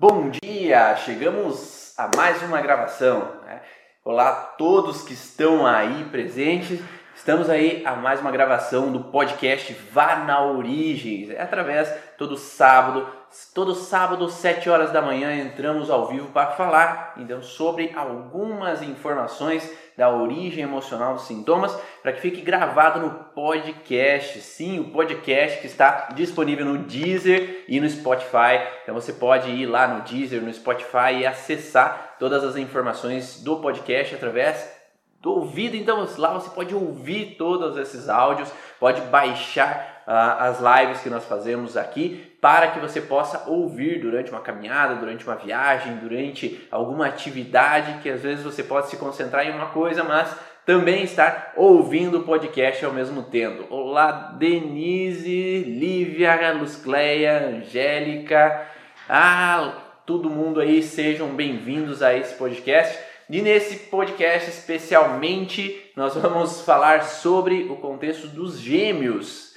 [0.00, 0.96] Bom dia!
[0.96, 3.34] Chegamos a mais uma gravação.
[3.44, 3.60] Né?
[4.02, 6.80] Olá a todos que estão aí presentes.
[7.14, 11.30] Estamos aí a mais uma gravação do podcast Vá na Origem.
[11.32, 13.06] É através todo sábado,
[13.54, 19.70] todo sábado, 7 horas da manhã, entramos ao vivo para falar então sobre algumas informações
[19.96, 24.40] da origem emocional dos sintomas, para que fique gravado no podcast.
[24.40, 28.66] Sim, o podcast que está disponível no Deezer e no Spotify.
[28.82, 33.58] Então você pode ir lá no Deezer, no Spotify e acessar todas as informações do
[33.58, 34.80] podcast através
[35.20, 35.76] do ouvido.
[35.76, 41.76] Então lá você pode ouvir todos esses áudios, pode baixar as lives que nós fazemos
[41.76, 48.00] aqui para que você possa ouvir durante uma caminhada, durante uma viagem, durante alguma atividade
[48.02, 50.34] que às vezes você pode se concentrar em uma coisa, mas
[50.66, 53.72] também estar ouvindo o podcast ao mesmo tempo.
[53.72, 58.66] Olá, Denise, Lívia, Luzcleia, Angélica,
[59.08, 59.74] ah,
[60.06, 62.98] todo mundo aí, sejam bem-vindos a esse podcast.
[63.28, 69.49] E nesse podcast especialmente nós vamos falar sobre o contexto dos gêmeos.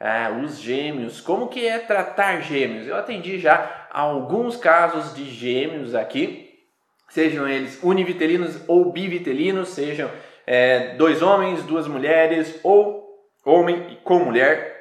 [0.00, 2.86] Ah, os gêmeos, como que é tratar gêmeos?
[2.86, 6.58] Eu atendi já alguns casos de gêmeos aqui,
[7.10, 10.10] sejam eles univitelinos ou bivitelinos, sejam
[10.46, 14.78] é, dois homens, duas mulheres ou homem com mulher.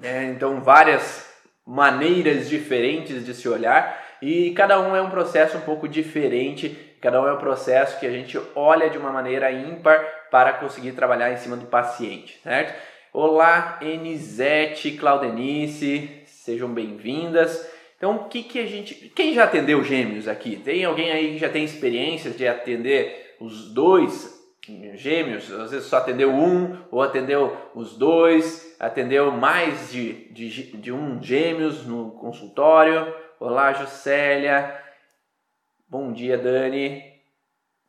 [0.00, 1.28] É, então várias
[1.66, 7.20] maneiras diferentes de se olhar e cada um é um processo um pouco diferente Cada
[7.20, 9.98] um é um processo que a gente olha de uma maneira ímpar
[10.30, 12.91] para conseguir trabalhar em cima do paciente, certo?
[13.14, 17.70] Olá, Enisete, Claudenice, sejam bem-vindas.
[17.98, 18.94] Então, o que, que a gente.
[19.14, 20.56] Quem já atendeu gêmeos aqui?
[20.56, 24.42] Tem alguém aí que já tem experiência de atender os dois
[24.94, 25.52] gêmeos?
[25.52, 31.22] Às vezes só atendeu um, ou atendeu os dois, atendeu mais de, de, de um
[31.22, 33.14] gêmeos no consultório.
[33.38, 34.74] Olá, Juscelia.
[35.86, 37.04] Bom dia, Dani.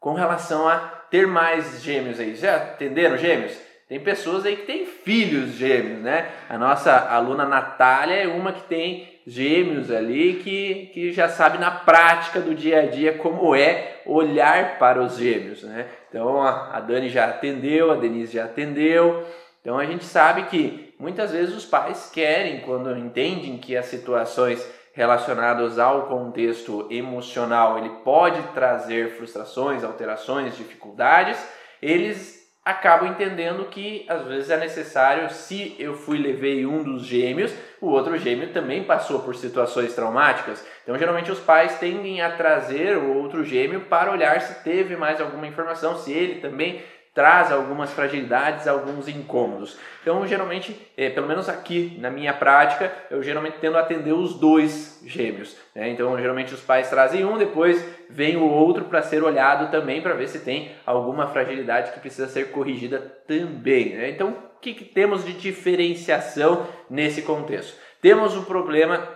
[0.01, 0.79] Com relação a
[1.09, 3.72] ter mais gêmeos aí, já atenderam gêmeos?
[3.93, 6.27] Tem pessoas aí que têm filhos gêmeos, né?
[6.49, 11.69] A nossa aluna Natália é uma que tem gêmeos ali que, que já sabe na
[11.69, 15.85] prática do dia a dia como é olhar para os gêmeos, né?
[16.09, 19.27] Então a Dani já atendeu, a Denise já atendeu.
[19.61, 24.67] Então a gente sabe que muitas vezes os pais querem, quando entendem que as situações
[24.93, 31.37] relacionados ao contexto emocional, ele pode trazer frustrações, alterações, dificuldades,
[31.79, 37.53] eles acabam entendendo que às vezes é necessário, se eu fui levei um dos gêmeos,
[37.81, 40.65] o outro gêmeo também passou por situações traumáticas.
[40.83, 45.19] Então, geralmente os pais tendem a trazer o outro gêmeo para olhar se teve mais
[45.19, 46.81] alguma informação, se ele também
[47.13, 49.77] traz algumas fragilidades, alguns incômodos.
[50.01, 54.33] Então, geralmente, é, pelo menos aqui na minha prática, eu geralmente tendo a atender os
[54.33, 55.55] dois gêmeos.
[55.75, 55.89] Né?
[55.89, 60.15] Então, geralmente os pais trazem um, depois vem o outro para ser olhado também para
[60.15, 63.95] ver se tem alguma fragilidade que precisa ser corrigida também.
[63.95, 64.09] Né?
[64.09, 67.77] Então, o que, que temos de diferenciação nesse contexto?
[68.01, 69.07] Temos um problema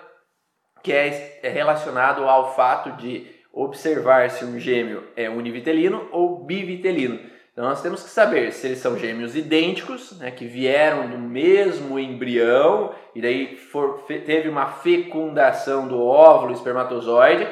[0.84, 7.20] que é, é relacionado ao fato de observar se um gêmeo é univitelino ou bivitelino.
[7.58, 11.98] Então nós temos que saber se eles são gêmeos idênticos, né, que vieram do mesmo
[11.98, 17.48] embrião e daí for, teve uma fecundação do óvulo espermatozoide,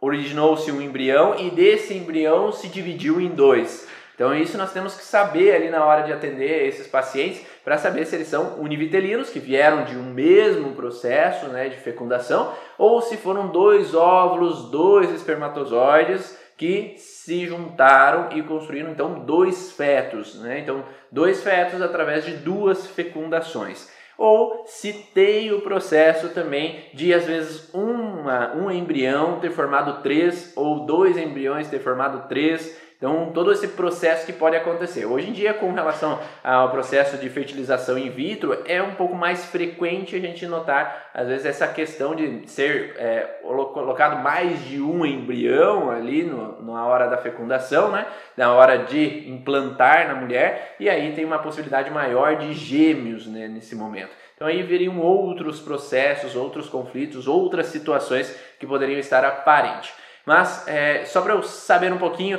[0.00, 3.86] originou-se um embrião e desse embrião se dividiu em dois.
[4.16, 8.06] Então isso nós temos que saber ali na hora de atender esses pacientes para saber
[8.06, 13.16] se eles são univitelinos, que vieram de um mesmo processo né, de fecundação, ou se
[13.16, 20.58] foram dois óvulos, dois espermatozoides que se juntaram e construíram então dois fetos, né?
[20.58, 23.90] Então, dois fetos através de duas fecundações.
[24.18, 30.52] Ou se tem o processo também de às vezes uma, um embrião ter formado três
[30.54, 35.06] ou dois embriões ter formado três então, todo esse processo que pode acontecer.
[35.06, 39.42] Hoje em dia, com relação ao processo de fertilização in vitro, é um pouco mais
[39.46, 45.06] frequente a gente notar, às vezes, essa questão de ser é, colocado mais de um
[45.06, 48.04] embrião ali no, na hora da fecundação, né?
[48.36, 53.48] na hora de implantar na mulher, e aí tem uma possibilidade maior de gêmeos né,
[53.48, 54.10] nesse momento.
[54.34, 59.90] Então aí veriam outros processos, outros conflitos, outras situações que poderiam estar aparentes.
[60.26, 62.38] Mas é, só para eu saber um pouquinho,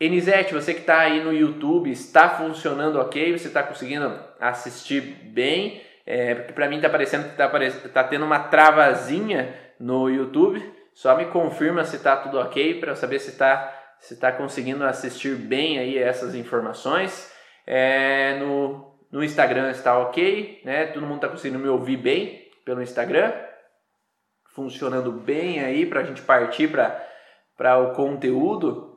[0.00, 3.36] Enisete, você que está aí no YouTube, está funcionando ok?
[3.36, 5.82] Você está conseguindo assistir bem?
[6.06, 10.62] É, porque para mim está parecendo que está tá tendo uma travazinha no YouTube.
[10.94, 15.34] Só me confirma se está tudo ok para saber se está se tá conseguindo assistir
[15.34, 17.32] bem aí essas informações.
[17.66, 20.86] É, no, no Instagram está ok, né?
[20.86, 23.32] Todo mundo está conseguindo me ouvir bem pelo Instagram.
[24.54, 28.87] funcionando bem aí para a gente partir para o conteúdo,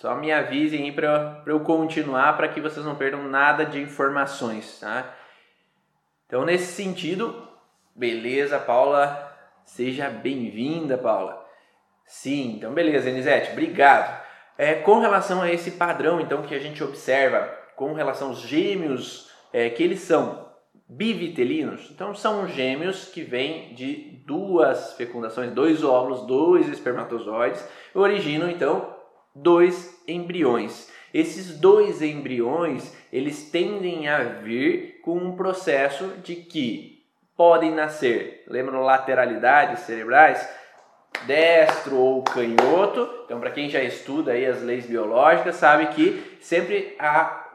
[0.00, 4.78] só me avisem aí para eu continuar para que vocês não perdam nada de informações,
[4.78, 5.12] tá?
[6.24, 7.48] Então, nesse sentido,
[7.96, 9.36] beleza, Paula?
[9.64, 11.44] Seja bem-vinda, Paula.
[12.06, 14.22] Sim, então beleza, Elisete, obrigado.
[14.56, 19.32] É, com relação a esse padrão, então, que a gente observa com relação aos gêmeos,
[19.52, 20.46] é, que eles são
[20.88, 28.96] bivitelinos, então são gêmeos que vêm de duas fecundações, dois óvulos, dois espermatozoides, originam então
[29.34, 30.90] dois embriões.
[31.12, 37.02] Esses dois embriões, eles tendem a vir com um processo de que
[37.36, 40.46] podem nascer, lembram lateralidades cerebrais,
[41.26, 43.08] destro ou canhoto.
[43.24, 47.50] Então, para quem já estuda aí as leis biológicas, sabe que sempre há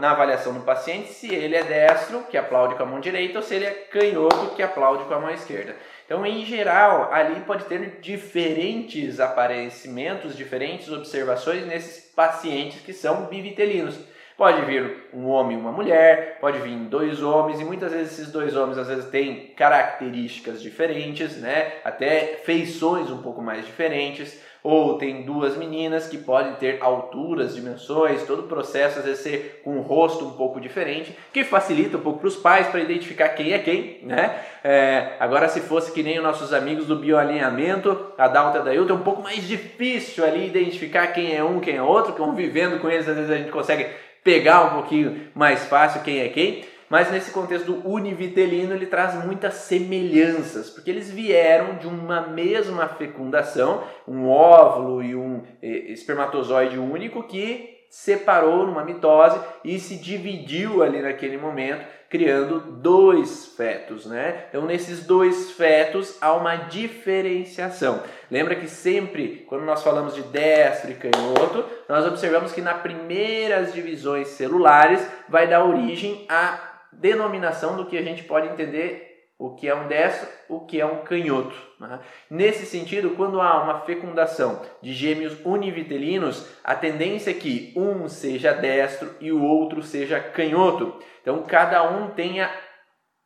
[0.00, 3.42] na avaliação do paciente se ele é destro, que aplaude com a mão direita, ou
[3.42, 5.76] se ele é canhoto, que aplaude com a mão esquerda.
[6.04, 13.98] Então, em geral, ali pode ter diferentes aparecimentos, diferentes observações nesses pacientes que são bivitelinos.
[14.36, 18.32] Pode vir um homem e uma mulher, pode vir dois homens, e muitas vezes esses
[18.32, 21.74] dois homens às vezes têm características diferentes, né?
[21.84, 28.22] até feições um pouco mais diferentes, ou tem duas meninas que podem ter alturas, dimensões,
[28.22, 32.00] todo o processo às vezes ser com um rosto um pouco diferente, que facilita um
[32.00, 34.42] pouco para os pais para identificar quem é quem, né?
[34.64, 38.94] É, agora se fosse que nem os nossos amigos do bioalinhamento, a Dalta da Ilta,
[38.94, 42.88] é um pouco mais difícil ali identificar quem é um, quem é outro, convivendo com
[42.88, 43.86] eles às vezes a gente consegue
[44.24, 49.14] pegar um pouquinho mais fácil quem é quem, mas nesse contexto do univitelino ele traz
[49.24, 57.22] muitas semelhanças, porque eles vieram de uma mesma fecundação, um óvulo e um espermatozoide único
[57.22, 64.46] que separou numa mitose e se dividiu ali naquele momento, criando dois fetos, né?
[64.48, 68.02] Então nesses dois fetos há uma diferenciação.
[68.28, 73.72] Lembra que sempre quando nós falamos de destro e canhoto, nós observamos que nas primeiras
[73.72, 79.68] divisões celulares vai dar origem à denominação do que a gente pode entender o que
[79.68, 81.54] é um destro, o que é um canhoto.
[81.80, 81.98] Né?
[82.30, 88.52] Nesse sentido, quando há uma fecundação de gêmeos univitelinos, a tendência é que um seja
[88.52, 90.98] destro e o outro seja canhoto.
[91.20, 92.50] Então, cada um tenha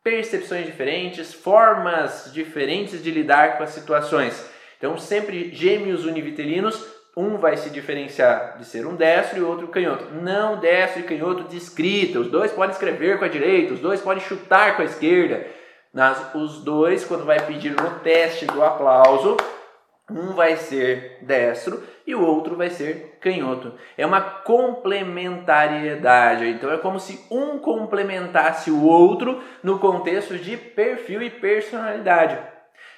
[0.03, 4.49] percepções diferentes, formas diferentes de lidar com as situações.
[4.77, 10.05] Então, sempre gêmeos univitelinos, um vai se diferenciar de ser um destro e outro canhoto.
[10.13, 12.19] Não destro e canhoto de escrita.
[12.19, 15.45] Os dois podem escrever com a direita, os dois podem chutar com a esquerda.
[15.93, 19.35] Nas, os dois, quando vai pedir no teste do aplauso,
[20.09, 23.73] um vai ser destro e o outro vai ser canhoto.
[23.97, 26.47] É uma complementariedade.
[26.47, 32.39] Então é como se um complementasse o outro no contexto de perfil e personalidade.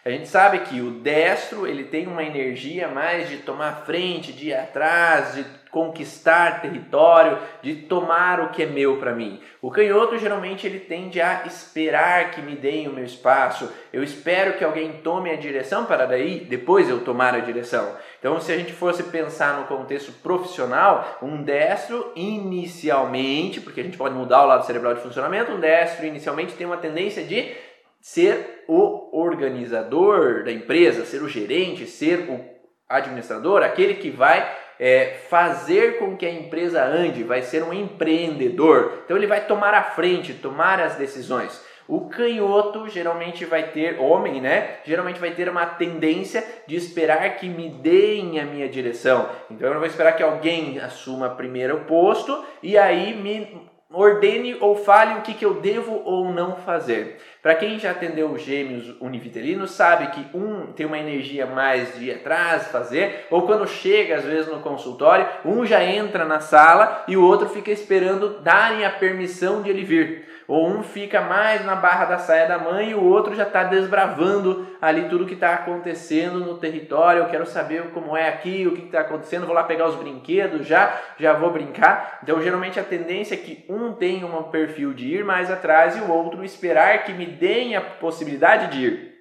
[0.03, 4.47] A gente sabe que o destro ele tem uma energia mais de tomar frente, de
[4.47, 9.39] ir atrás, de conquistar território, de tomar o que é meu para mim.
[9.61, 13.71] O canhoto geralmente ele tende a esperar que me deem o meu espaço.
[13.93, 17.95] Eu espero que alguém tome a direção para daí depois eu tomar a direção.
[18.19, 23.97] Então, se a gente fosse pensar no contexto profissional, um destro inicialmente, porque a gente
[23.97, 27.55] pode mudar o lado cerebral de funcionamento, um destro inicialmente tem uma tendência de
[28.01, 32.43] ser o organizador da empresa, ser o gerente, ser o
[32.89, 39.03] administrador, aquele que vai é, fazer com que a empresa ande, vai ser um empreendedor.
[39.05, 41.63] Então ele vai tomar a frente, tomar as decisões.
[41.87, 44.77] O canhoto geralmente vai ter, homem, né?
[44.85, 49.29] Geralmente vai ter uma tendência de esperar que me deem a minha direção.
[49.49, 54.55] Então eu não vou esperar que alguém assuma primeiro o posto e aí me ordene
[54.61, 57.17] ou fale o que, que eu devo ou não fazer.
[57.41, 62.67] Para quem já atendeu gêmeos univitelinos, sabe que um tem uma energia mais de atrás,
[62.67, 67.23] fazer, ou quando chega às vezes no consultório, um já entra na sala e o
[67.23, 70.30] outro fica esperando darem a permissão de ele vir.
[70.51, 73.63] Ou um fica mais na barra da saia da mãe e o outro já está
[73.63, 77.21] desbravando ali tudo que está acontecendo no território.
[77.21, 79.45] Eu quero saber como é aqui, o que está acontecendo.
[79.45, 82.19] Vou lá pegar os brinquedos já, já vou brincar.
[82.21, 86.01] Então, geralmente a tendência é que um tenha um perfil de ir mais atrás e
[86.01, 89.13] o outro esperar que me deem a possibilidade de ir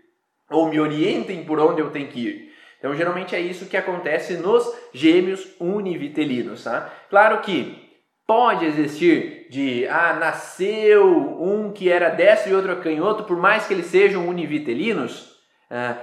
[0.50, 2.52] ou me orientem por onde eu tenho que ir.
[2.80, 6.90] Então, geralmente é isso que acontece nos gêmeos univitelinos, tá?
[7.08, 7.89] Claro que
[8.30, 11.04] Pode existir de, ah, nasceu
[11.42, 15.36] um que era destro e outro canhoto, por mais que eles sejam univitelinos?
[15.68, 15.96] Ah,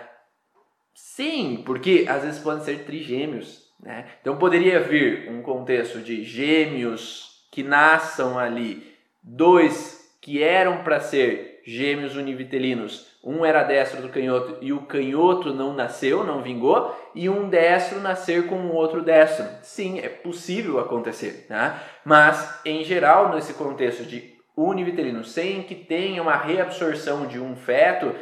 [0.93, 3.71] sim, porque às vezes podem ser trigêmeos.
[3.81, 4.07] Né?
[4.19, 8.93] Então poderia vir um contexto de gêmeos que nasçam ali,
[9.23, 15.53] dois que eram para ser gêmeos univitelinos, um era destro do canhoto e o canhoto
[15.53, 19.45] não nasceu, não vingou, e um destro nascer com um outro destro.
[19.61, 21.77] Sim, é possível acontecer, né?
[22.05, 28.15] mas em geral, nesse contexto de univitelino, sem que tenha uma reabsorção de um feto,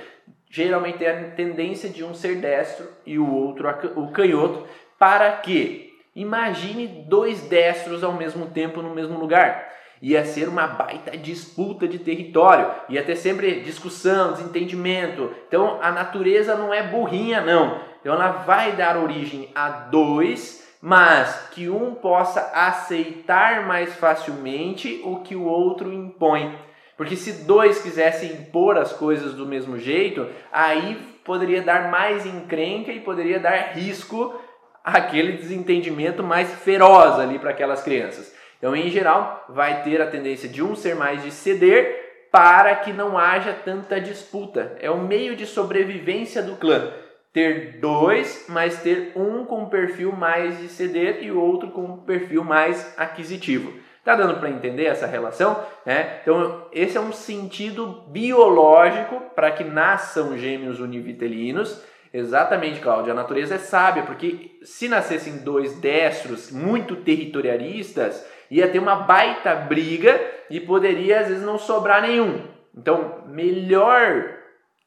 [0.50, 4.66] geralmente tem a tendência de um ser destro e o outro o canhoto,
[4.98, 11.18] para que imagine dois destros ao mesmo tempo no mesmo lugar ia ser uma baita
[11.18, 15.32] disputa de território, ia ter sempre discussão, desentendimento.
[15.48, 17.80] Então a natureza não é burrinha, não.
[18.02, 25.22] Então ela vai dar origem a dois, mas que um possa aceitar mais facilmente o
[25.22, 26.56] que o outro impõe.
[26.96, 32.92] Porque se dois quisessem impor as coisas do mesmo jeito, aí poderia dar mais encrenca
[32.92, 34.40] e poderia dar risco
[34.84, 38.35] àquele desentendimento mais feroz ali para aquelas crianças.
[38.58, 42.92] Então, em geral, vai ter a tendência de um ser mais de ceder para que
[42.92, 44.76] não haja tanta disputa.
[44.80, 46.92] É o meio de sobrevivência do clã.
[47.32, 52.44] Ter dois, mas ter um com perfil mais de ceder e o outro com perfil
[52.44, 53.74] mais aquisitivo.
[54.06, 55.66] Tá dando para entender essa relação?
[55.86, 56.20] Né?
[56.22, 61.82] Então, esse é um sentido biológico para que nasçam gêmeos univitelinos.
[62.14, 63.14] Exatamente, Cláudia.
[63.14, 69.56] A natureza é sábia, porque se nascessem dois destros muito territorialistas, ia ter uma baita
[69.56, 72.42] briga e poderia às vezes não sobrar nenhum.
[72.76, 74.36] Então, melhor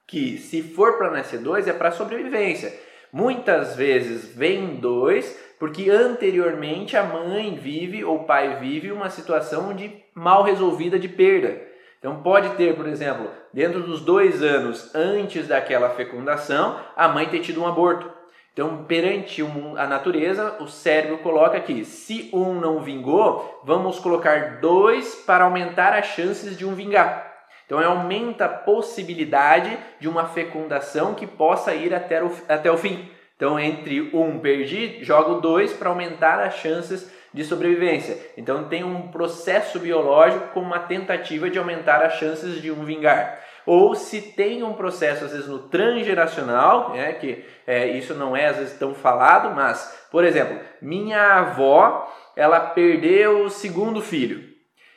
[0.07, 2.73] que se for para nascer dois é para sobrevivência.
[3.13, 9.75] Muitas vezes vem dois porque anteriormente a mãe vive ou o pai vive uma situação
[9.75, 11.61] de mal resolvida de perda.
[11.99, 17.41] Então pode ter, por exemplo, dentro dos dois anos antes daquela fecundação, a mãe ter
[17.41, 18.18] tido um aborto.
[18.59, 19.41] Então, perante
[19.77, 25.93] a natureza, o cérebro coloca aqui: se um não vingou, vamos colocar dois para aumentar
[25.93, 27.33] as chances de um vingar.
[27.65, 33.09] Então, aumenta a possibilidade de uma fecundação que possa ir até o, até o fim.
[33.37, 38.19] Então, entre um perdi, jogo dois para aumentar as chances de sobrevivência.
[38.37, 43.39] Então, tem um processo biológico com uma tentativa de aumentar as chances de um vingar
[43.69, 48.47] ou se tem um processo, às vezes, no transgeracional, né, que é, isso não é,
[48.47, 54.43] às vezes, tão falado, mas, por exemplo, minha avó, ela perdeu o segundo filho.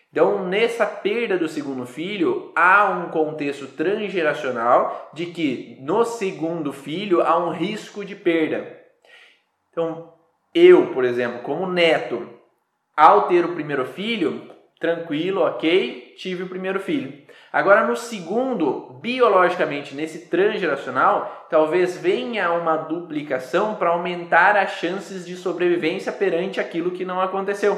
[0.10, 7.22] Então, nessa perda do segundo filho, há um contexto transgeracional de que no segundo filho
[7.22, 8.80] há um risco de perda.
[9.70, 10.14] Então,
[10.56, 12.26] eu, por exemplo, como neto,
[12.96, 14.50] ao ter o primeiro filho,
[14.80, 17.21] tranquilo, ok, tive o primeiro filho.
[17.54, 25.36] Agora, no segundo, biologicamente, nesse transgeracional, talvez venha uma duplicação para aumentar as chances de
[25.36, 27.78] sobrevivência perante aquilo que não aconteceu.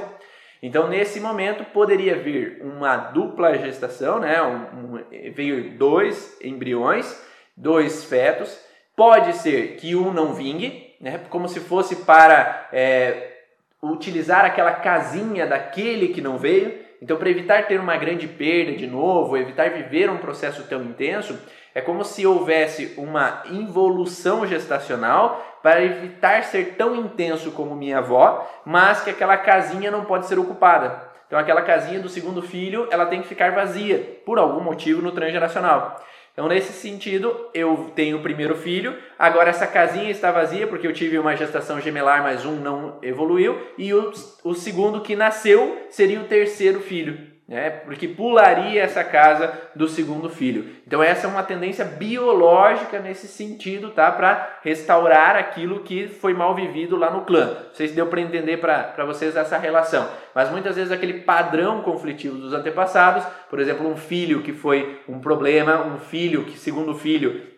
[0.62, 4.42] Então, nesse momento, poderia vir uma dupla gestação, né?
[4.42, 5.04] Um, um,
[5.34, 7.22] vir dois embriões,
[7.58, 8.58] dois fetos.
[8.96, 11.20] Pode ser que um não vingue, né?
[11.30, 13.42] como se fosse para é,
[13.82, 16.80] utilizar aquela casinha daquele que não veio.
[17.04, 21.38] Então, para evitar ter uma grande perda de novo, evitar viver um processo tão intenso,
[21.76, 28.50] é como se houvesse uma involução gestacional para evitar ser tão intenso como minha avó,
[28.66, 31.12] mas que aquela casinha não pode ser ocupada.
[31.28, 35.12] Então, aquela casinha do segundo filho, ela tem que ficar vazia por algum motivo no
[35.12, 36.02] transgeracional.
[36.34, 40.94] Então, nesse sentido, eu tenho o primeiro filho, agora essa casinha está vazia porque eu
[40.94, 44.12] tive uma gestação gemelar, mas um não evoluiu, e o,
[44.44, 47.70] o segundo que nasceu seria o terceiro filho né?
[47.70, 50.66] porque pularia essa casa do segundo filho.
[50.88, 54.12] Então essa é uma tendência biológica nesse sentido, tá?
[54.12, 57.46] Para restaurar aquilo que foi mal vivido lá no clã.
[57.46, 60.08] Não sei se deu para entender para vocês essa relação.
[60.34, 65.20] Mas muitas vezes aquele padrão conflitivo dos antepassados, por exemplo, um filho que foi um
[65.20, 67.53] problema, um filho que segundo filho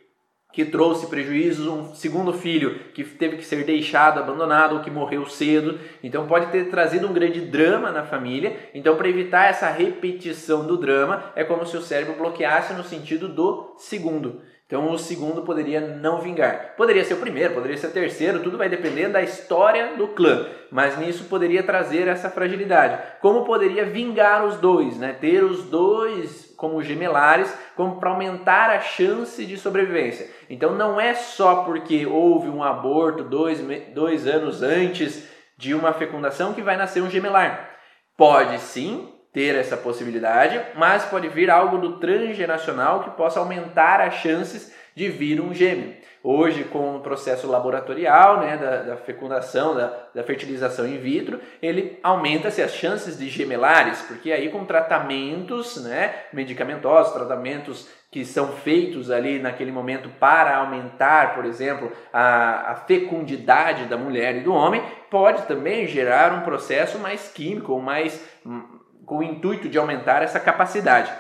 [0.56, 5.26] que trouxe prejuízos, um segundo filho que teve que ser deixado, abandonado ou que morreu
[5.26, 5.78] cedo.
[6.02, 8.56] Então pode ter trazido um grande drama na família.
[8.74, 13.28] Então para evitar essa repetição do drama, é como se o cérebro bloqueasse no sentido
[13.28, 14.42] do segundo.
[14.66, 16.74] Então o segundo poderia não vingar.
[16.78, 20.48] Poderia ser o primeiro, poderia ser o terceiro, tudo vai depender da história do clã.
[20.72, 22.98] Mas nisso poderia trazer essa fragilidade.
[23.20, 25.12] Como poderia vingar os dois, né?
[25.20, 30.28] Ter os dois como gemelares, como para aumentar a chance de sobrevivência.
[30.50, 36.54] Então não é só porque houve um aborto dois, dois anos antes de uma fecundação
[36.54, 37.70] que vai nascer um gemelar.
[38.18, 44.16] Pode sim ter essa possibilidade, mas pode vir algo do transgeracional que possa aumentar as
[44.16, 45.96] chances de vir um gêmeo.
[46.28, 52.00] Hoje, com o processo laboratorial né, da, da fecundação, da, da, fertilização in vitro, ele
[52.02, 59.12] aumenta-se as chances de gemelares, porque aí com tratamentos né, medicamentosos, tratamentos que são feitos
[59.12, 64.82] ali naquele momento para aumentar, por exemplo, a, a, fecundidade da mulher e do homem,
[65.12, 68.64] pode também gerar um processo mais químico, mais hum,
[69.06, 71.14] com o intuito de aumentar essa capacidade.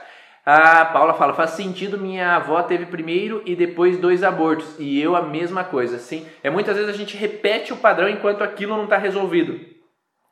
[0.45, 5.15] A Paula fala: faz sentido, minha avó teve primeiro e depois dois abortos, e eu
[5.15, 5.97] a mesma coisa.
[5.97, 9.59] Sim, é muitas vezes a gente repete o padrão enquanto aquilo não está resolvido.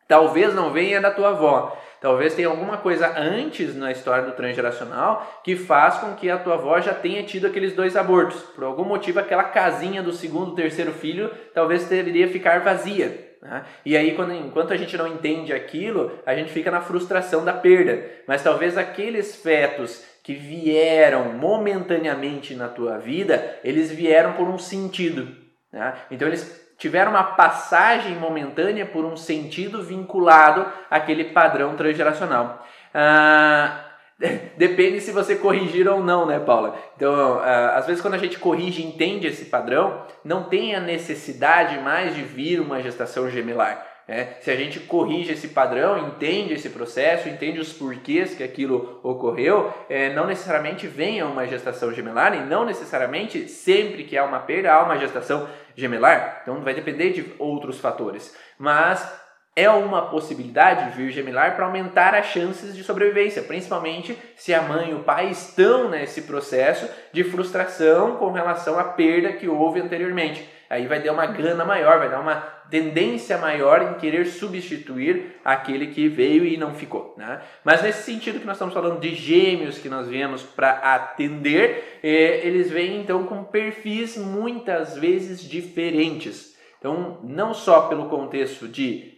[0.07, 5.41] Talvez não venha da tua avó, Talvez tenha alguma coisa antes na história do transgeracional
[5.41, 8.41] que faz com que a tua avó já tenha tido aqueles dois abortos.
[8.41, 13.32] Por algum motivo, aquela casinha do segundo, terceiro filho talvez deveria ficar vazia.
[13.43, 13.65] Né?
[13.85, 17.51] E aí, quando, enquanto a gente não entende aquilo, a gente fica na frustração da
[17.53, 18.09] perda.
[18.25, 25.35] Mas talvez aqueles fetos que vieram momentaneamente na tua vida, eles vieram por um sentido.
[25.71, 25.93] Né?
[26.09, 32.65] Então, eles tiveram uma passagem momentânea por um sentido vinculado àquele padrão transgeracional.
[32.93, 33.82] Ah,
[34.57, 36.77] depende se você corrigir ou não, né, Paula?
[36.95, 40.79] Então, ah, às vezes quando a gente corrige e entende esse padrão, não tem a
[40.79, 43.93] necessidade mais de vir uma gestação gemelar.
[44.05, 48.99] É, se a gente corrige esse padrão, entende esse processo, entende os porquês que aquilo
[49.01, 54.39] ocorreu, é, não necessariamente venha uma gestação gemelar e não necessariamente sempre que há uma
[54.39, 56.39] perda há uma gestação gemelar.
[56.41, 58.35] Então vai depender de outros fatores.
[58.57, 59.09] Mas
[59.55, 64.91] é uma possibilidade vir gemelar para aumentar as chances de sobrevivência, principalmente se a mãe
[64.91, 70.49] e o pai estão nesse processo de frustração com relação à perda que houve anteriormente.
[70.69, 72.37] Aí vai dar uma gana maior, vai dar uma
[72.71, 77.13] tendência maior em querer substituir aquele que veio e não ficou.
[77.15, 77.39] Né?
[77.63, 82.41] Mas nesse sentido que nós estamos falando de gêmeos que nós viemos para atender, eh,
[82.43, 86.57] eles vêm então com perfis muitas vezes diferentes.
[86.79, 89.12] Então, não só pelo contexto de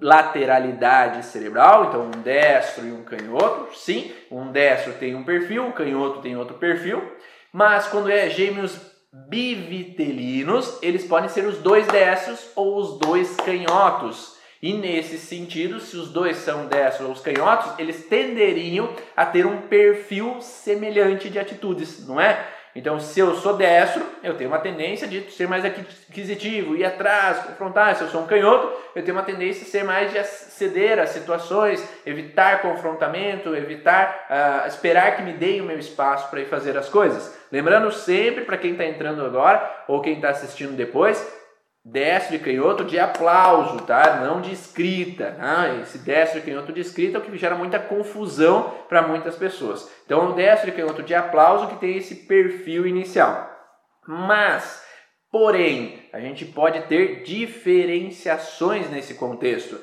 [0.00, 5.72] lateralidade cerebral, então um destro e um canhoto, sim, um destro tem um perfil, um
[5.72, 7.02] canhoto tem outro perfil,
[7.52, 8.78] mas quando é gêmeos
[9.12, 14.38] bivitelinos, eles podem ser os dois destros ou os dois canhotos.
[14.62, 19.46] E nesse sentido, se os dois são destros ou os canhotos, eles tenderiam a ter
[19.46, 22.46] um perfil semelhante de atitudes, não é?
[22.74, 27.38] Então, se eu sou destro, eu tenho uma tendência de ser mais aquisitivo, ir atrás,
[27.38, 27.96] confrontar.
[27.96, 31.06] Se eu sou um canhoto, eu tenho uma tendência a ser mais de ceder a
[31.06, 36.78] situações, evitar confrontamento, evitar uh, esperar que me deem o meu espaço para ir fazer
[36.78, 37.36] as coisas.
[37.50, 41.39] Lembrando sempre para quem está entrando agora ou quem está assistindo depois,
[41.84, 44.16] destro e canhoto de aplauso, tá?
[44.16, 45.32] Não de escrita.
[45.32, 45.74] Tá?
[45.80, 49.90] Esse destro e canhoto de escrita é o que gera muita confusão para muitas pessoas.
[50.04, 53.50] Então, o destro e canhoto de aplauso que tem esse perfil inicial.
[54.06, 54.84] Mas,
[55.30, 59.80] porém, a gente pode ter diferenciações nesse contexto.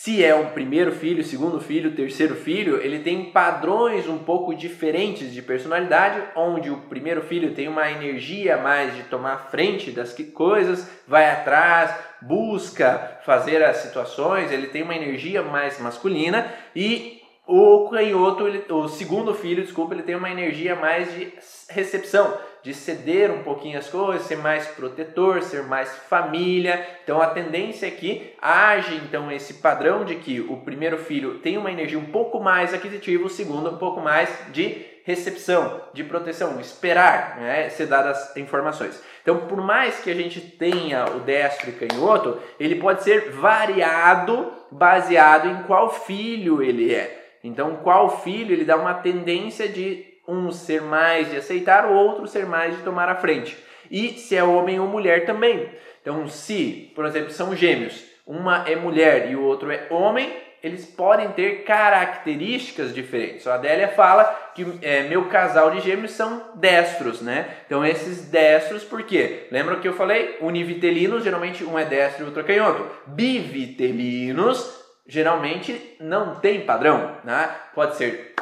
[0.00, 5.34] Se é um primeiro filho, segundo filho, terceiro filho, ele tem padrões um pouco diferentes
[5.34, 10.88] de personalidade, onde o primeiro filho tem uma energia mais de tomar frente das coisas,
[11.04, 18.46] vai atrás, busca fazer as situações, ele tem uma energia mais masculina e o canhoto,
[18.46, 21.32] ele, o segundo filho, desculpa, ele tem uma energia mais de
[21.70, 26.86] recepção, de ceder um pouquinho as coisas, ser mais protetor, ser mais família.
[27.02, 31.56] Então a tendência é que age então esse padrão de que o primeiro filho tem
[31.56, 36.60] uma energia um pouco mais aquisitiva, o segundo um pouco mais de recepção, de proteção,
[36.60, 39.02] esperar né, ser dadas informações.
[39.22, 44.52] Então, por mais que a gente tenha o destro e canhoto, ele pode ser variado
[44.70, 47.38] baseado em qual filho ele é.
[47.42, 52.28] Então, qual filho ele dá uma tendência de um ser mais de aceitar, o outro
[52.28, 53.56] ser mais de tomar a frente.
[53.90, 55.70] E se é homem ou mulher também.
[56.02, 60.30] Então, se, por exemplo, são gêmeos, uma é mulher e o outro é homem,
[60.62, 63.46] eles podem ter características diferentes.
[63.46, 67.48] A Adélia fala que é, meu casal de gêmeos são destros, né?
[67.64, 69.46] Então esses destros, por quê?
[69.50, 70.36] Lembra que eu falei?
[70.40, 72.86] Univitelinos, geralmente um é destro e outro é canhoto.
[73.06, 77.48] Bivitelinos, geralmente não tem padrão, né?
[77.74, 78.34] Pode ser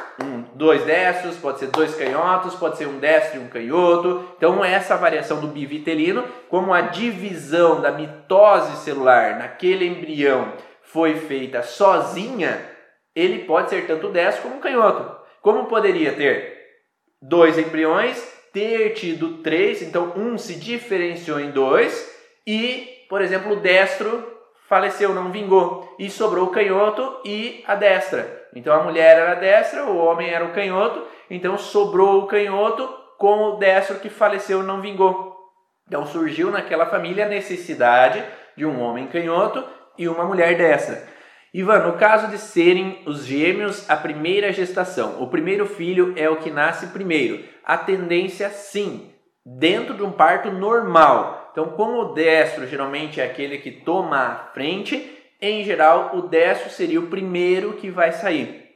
[0.57, 4.27] dois destros, pode ser dois canhotos, pode ser um destro e um canhoto.
[4.35, 11.61] Então essa variação do bivitelino, como a divisão da mitose celular naquele embrião foi feita
[11.61, 12.59] sozinha,
[13.15, 15.15] ele pode ser tanto destro como canhoto.
[15.41, 16.57] Como poderia ter
[17.21, 22.11] dois embriões, ter tido três, então um se diferenciou em dois
[22.45, 24.35] e, por exemplo, o destro
[24.67, 25.95] faleceu, não vingou.
[25.99, 28.36] E sobrou o canhoto e a destra.
[28.55, 31.05] Então a mulher era a destra, o homem era o canhoto.
[31.29, 35.35] Então sobrou o canhoto com o destro que faleceu, não vingou.
[35.87, 38.23] Então surgiu naquela família a necessidade
[38.55, 39.63] de um homem canhoto
[39.97, 41.07] e uma mulher destra.
[41.53, 46.37] Ivan, no caso de serem os gêmeos a primeira gestação, o primeiro filho é o
[46.37, 47.43] que nasce primeiro.
[47.63, 49.11] A tendência, sim,
[49.45, 51.49] dentro de um parto normal.
[51.51, 56.69] Então, como o destro geralmente é aquele que toma a frente, em geral, o destro
[56.69, 58.67] seria o primeiro que vai sair.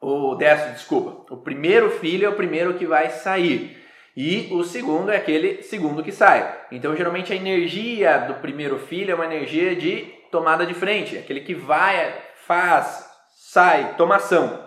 [0.00, 3.82] O destro, desculpa, o primeiro filho é o primeiro que vai sair.
[4.16, 6.54] E o segundo é aquele segundo que sai.
[6.72, 11.40] Então, geralmente, a energia do primeiro filho é uma energia de tomada de frente, aquele
[11.40, 12.14] que vai,
[12.46, 14.66] faz, sai, toma ação.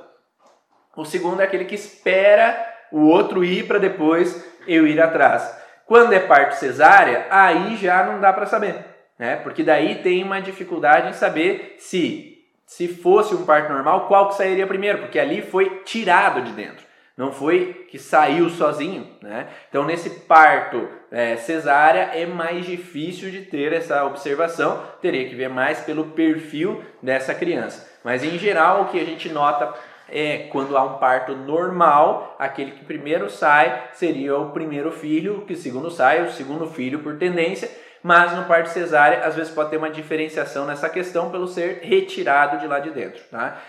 [0.96, 5.58] O segundo é aquele que espera o outro ir para depois eu ir atrás.
[5.86, 8.86] Quando é parto cesárea, aí já não dá para saber,
[9.20, 9.36] né?
[9.36, 14.36] Porque daí tem uma dificuldade em saber se se fosse um parto normal, qual que
[14.36, 16.86] sairia primeiro, porque ali foi tirado de dentro
[17.20, 19.50] não foi que saiu sozinho, né?
[19.68, 25.50] Então nesse parto é, cesárea é mais difícil de ter essa observação, teria que ver
[25.50, 27.92] mais pelo perfil dessa criança.
[28.06, 29.74] Mas em geral o que a gente nota
[30.08, 35.58] é quando há um parto normal, aquele que primeiro sai seria o primeiro filho, que
[35.58, 37.70] segundo sai o segundo filho por tendência,
[38.04, 42.60] mas no parto cesárea às vezes pode ter uma diferenciação nessa questão pelo ser retirado
[42.60, 43.62] de lá de dentro, tá?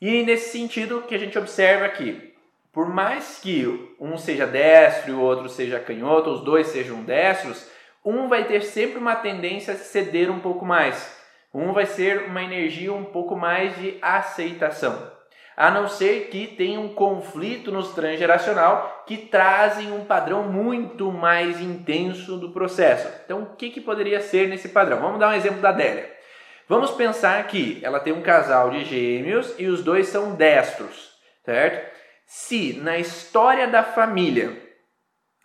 [0.00, 2.34] E nesse sentido que a gente observa aqui,
[2.72, 7.66] por mais que um seja destro e o outro seja canhoto, os dois sejam destros,
[8.04, 11.16] um vai ter sempre uma tendência a ceder um pouco mais.
[11.54, 15.15] Um vai ser uma energia um pouco mais de aceitação.
[15.56, 21.60] A não ser que tenha um conflito no transgeracional que trazem um padrão muito mais
[21.60, 23.08] intenso do processo.
[23.24, 25.00] Então, o que, que poderia ser nesse padrão?
[25.00, 26.14] Vamos dar um exemplo da Délia.
[26.68, 31.12] Vamos pensar que ela tem um casal de gêmeos e os dois são destros,
[31.44, 31.96] certo?
[32.26, 34.60] se na história da família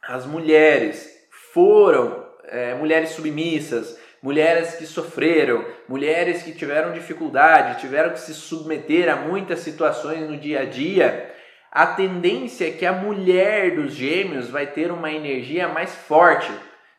[0.04, 1.08] as mulheres
[1.54, 9.12] foram é, mulheres submissas, mulheres que sofreram, mulheres que tiveram dificuldade, tiveram que se submeter
[9.12, 11.34] a muitas situações no dia a dia,
[11.72, 16.52] a tendência é que a mulher dos gêmeos vai ter uma energia mais forte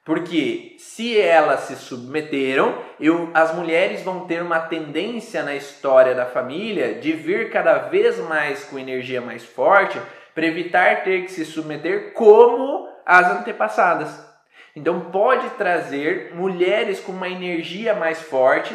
[0.04, 6.26] porque se elas se submeteram, eu, as mulheres vão ter uma tendência na história da
[6.26, 10.00] família de vir cada vez mais com energia mais forte
[10.34, 14.31] para evitar ter que se submeter como as antepassadas.
[14.74, 18.74] Então pode trazer mulheres com uma energia mais forte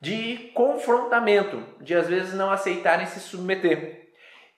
[0.00, 4.04] de confrontamento, de às vezes não aceitarem se submeter.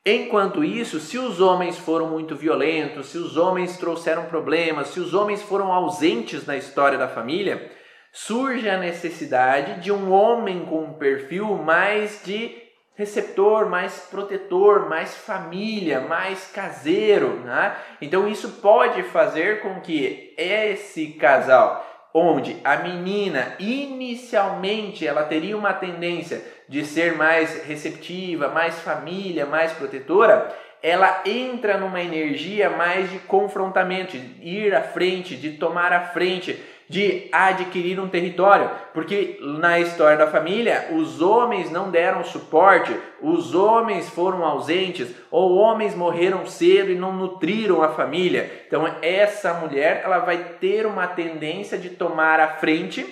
[0.05, 5.12] Enquanto isso, se os homens foram muito violentos, se os homens trouxeram problemas, se os
[5.14, 7.70] homens foram ausentes na história da família,
[8.12, 12.65] surge a necessidade de um homem com um perfil mais de
[12.96, 17.40] receptor, mais protetor, mais família, mais caseiro.
[17.44, 17.76] Né?
[18.00, 25.74] Então, isso pode fazer com que esse casal onde a menina inicialmente ela teria uma
[25.74, 30.50] tendência de ser mais receptiva, mais família, mais protetora,
[30.82, 36.59] ela entra numa energia mais de confrontamento, de ir à frente, de tomar a frente,
[36.88, 43.55] de adquirir um território, porque na história da família os homens não deram suporte, os
[43.55, 48.64] homens foram ausentes ou homens morreram cedo e não nutriram a família.
[48.66, 53.05] Então essa mulher ela vai ter uma tendência de tomar a frente,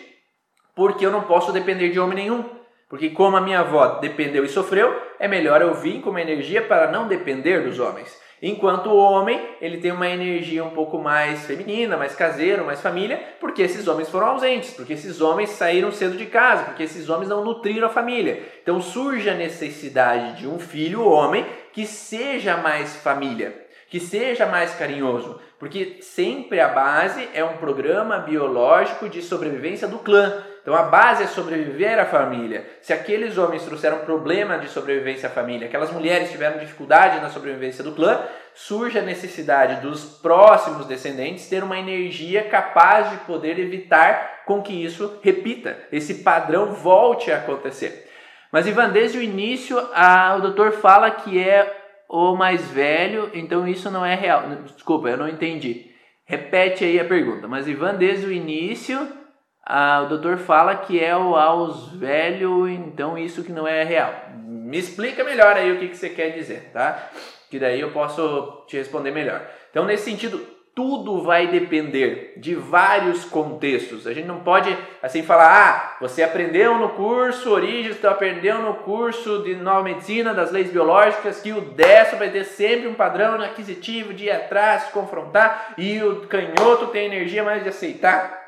[0.75, 2.45] porque eu não posso depender de homem nenhum.
[2.89, 6.63] Porque como a minha avó dependeu e sofreu, é melhor eu vir com uma energia
[6.63, 8.24] para não depender dos homens.
[8.47, 13.19] Enquanto o homem, ele tem uma energia um pouco mais feminina, mais caseiro, mais família,
[13.41, 17.31] porque esses homens foram ausentes, porque esses homens saíram cedo de casa, porque esses homens
[17.31, 18.43] não nutriram a família.
[18.63, 24.75] Então surge a necessidade de um filho homem que seja mais família, que seja mais
[24.75, 30.45] carinhoso, porque sempre a base é um programa biológico de sobrevivência do clã.
[30.65, 32.67] Então a base é sobreviver à família.
[32.81, 37.85] Se aqueles homens trouxeram problema de sobrevivência à família, aquelas mulheres tiveram dificuldade na sobrevivência
[37.85, 38.23] do clã,
[38.55, 44.73] surge a necessidade dos próximos descendentes ter uma energia capaz de poder evitar com que
[44.73, 48.11] isso repita, esse padrão volte a acontecer.
[48.51, 51.77] Mas Ivan, desde o início, a, o doutor fala que é
[52.09, 54.45] o mais velho, então isso não é real.
[54.75, 55.91] Desculpa, eu não entendi.
[56.25, 57.47] Repete aí a pergunta.
[57.47, 59.24] Mas Ivan, desde o início
[59.67, 64.13] ah, o doutor fala que é o aos velho, então isso que não é real.
[64.45, 67.11] Me explica melhor aí o que, que você quer dizer, tá?
[67.51, 69.41] Que daí eu posso te responder melhor.
[69.71, 74.07] Então, nesse sentido, tudo vai depender de vários contextos.
[74.07, 78.75] A gente não pode assim falar, ah, você aprendeu no curso Origens, você aprendeu no
[78.75, 83.41] curso de nova medicina, das leis biológicas, que o destro vai ter sempre um padrão
[83.41, 88.44] aquisitivo de ir atrás, se confrontar, e o canhoto tem energia mais de aceitar.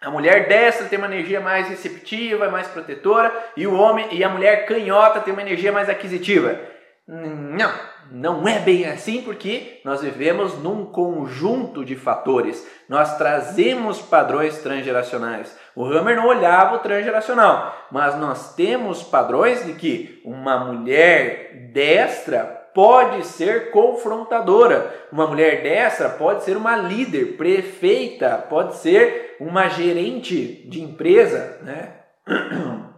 [0.00, 4.30] A mulher destra tem uma energia mais receptiva, mais protetora, e o homem e a
[4.30, 6.58] mulher canhota tem uma energia mais aquisitiva.
[7.06, 7.72] Não,
[8.10, 12.66] não é bem assim porque nós vivemos num conjunto de fatores.
[12.88, 15.54] Nós trazemos padrões transgeracionais.
[15.76, 22.44] O Hammer não olhava o transgeracional, mas nós temos padrões de que uma mulher destra
[22.74, 24.94] pode ser confrontadora.
[25.12, 31.94] Uma mulher destra pode ser uma líder, prefeita, pode ser uma gerente de empresa, né?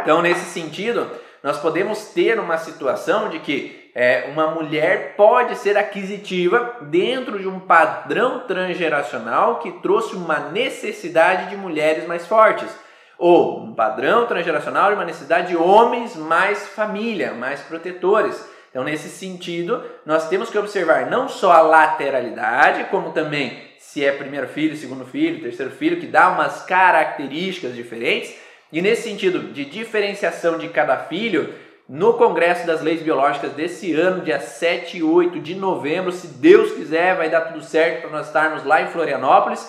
[0.00, 1.10] Então, nesse sentido,
[1.42, 7.46] nós podemos ter uma situação de que é, uma mulher pode ser aquisitiva dentro de
[7.46, 12.74] um padrão transgeracional que trouxe uma necessidade de mulheres mais fortes
[13.18, 18.48] ou um padrão transgeracional e uma necessidade de homens mais família, mais protetores.
[18.70, 24.12] Então, nesse sentido, nós temos que observar não só a lateralidade, como também se é
[24.12, 28.34] primeiro filho, segundo filho, terceiro filho, que dá umas características diferentes.
[28.70, 31.54] E nesse sentido de diferenciação de cada filho,
[31.88, 36.72] no Congresso das Leis Biológicas desse ano, dia 7 e 8 de novembro, se Deus
[36.72, 39.66] quiser, vai dar tudo certo para nós estarmos lá em Florianópolis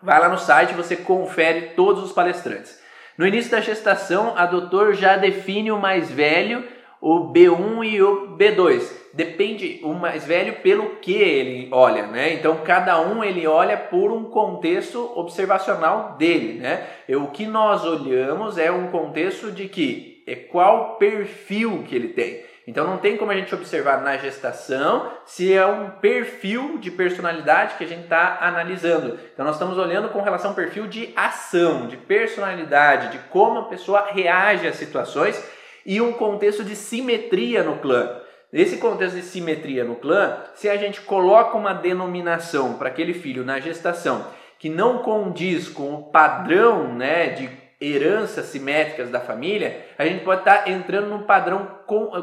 [0.00, 2.80] Vai lá no site, você confere todos os palestrantes.
[3.16, 6.64] No início da gestação, a doutor já define o mais velho,
[7.00, 8.92] o B1 e o B2.
[9.12, 12.34] Depende o mais velho pelo que ele olha, né?
[12.34, 16.86] Então cada um ele olha por um contexto observacional dele, né?
[17.08, 22.08] E o que nós olhamos é um contexto de que é qual perfil que ele
[22.08, 22.47] tem.
[22.68, 27.76] Então não tem como a gente observar na gestação se é um perfil de personalidade
[27.78, 29.18] que a gente está analisando.
[29.32, 33.64] Então nós estamos olhando com relação ao perfil de ação, de personalidade, de como a
[33.70, 35.42] pessoa reage às situações
[35.86, 38.20] e um contexto de simetria no clã.
[38.52, 43.46] Nesse contexto de simetria no clã, se a gente coloca uma denominação para aquele filho
[43.46, 44.26] na gestação
[44.58, 47.48] que não condiz com o padrão né, de
[47.80, 51.78] heranças simétricas da família, a gente pode estar tá entrando num padrão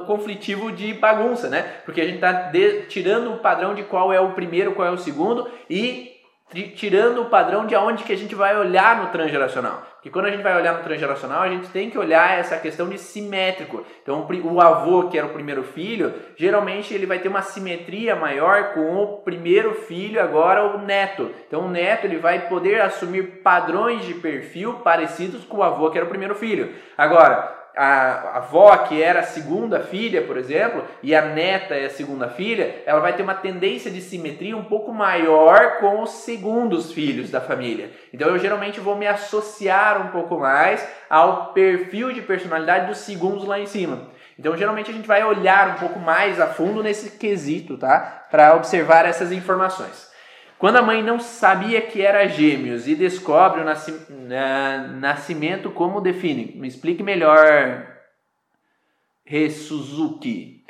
[0.05, 1.61] conflitivo de bagunça, né?
[1.85, 2.51] Porque a gente está
[2.89, 6.13] tirando o padrão de qual é o primeiro, qual é o segundo e
[6.75, 9.83] tirando o padrão de aonde que a gente vai olhar no transgeracional.
[10.05, 12.87] Porque quando a gente vai olhar no transgeracional, a gente tem que olhar essa questão
[12.87, 13.83] de simétrico.
[14.03, 18.75] Então, o avô, que era o primeiro filho, geralmente ele vai ter uma simetria maior
[18.75, 21.31] com o primeiro filho, agora o neto.
[21.47, 25.97] Então, o neto ele vai poder assumir padrões de perfil parecidos com o avô, que
[25.97, 26.71] era o primeiro filho.
[26.95, 31.89] Agora, a avó, que era a segunda filha, por exemplo, e a neta é a
[31.89, 36.91] segunda filha, ela vai ter uma tendência de simetria um pouco maior com os segundos
[36.91, 37.91] filhos da família.
[38.13, 43.45] Então eu geralmente vou me associar um pouco mais ao perfil de personalidade dos segundos
[43.45, 44.09] lá em cima.
[44.37, 48.25] Então geralmente a gente vai olhar um pouco mais a fundo nesse quesito, tá?
[48.29, 50.14] Para observar essas informações.
[50.57, 53.65] Quando a mãe não sabia que era gêmeos e descobre o
[54.99, 56.53] nascimento, como define?
[56.55, 57.85] Me explique melhor,
[59.25, 60.63] Re Suzuki.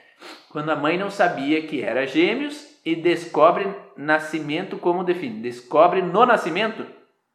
[0.49, 5.41] Quando a mãe não sabia que era gêmeos e descobre nascimento, como define?
[5.41, 6.85] Descobre no nascimento?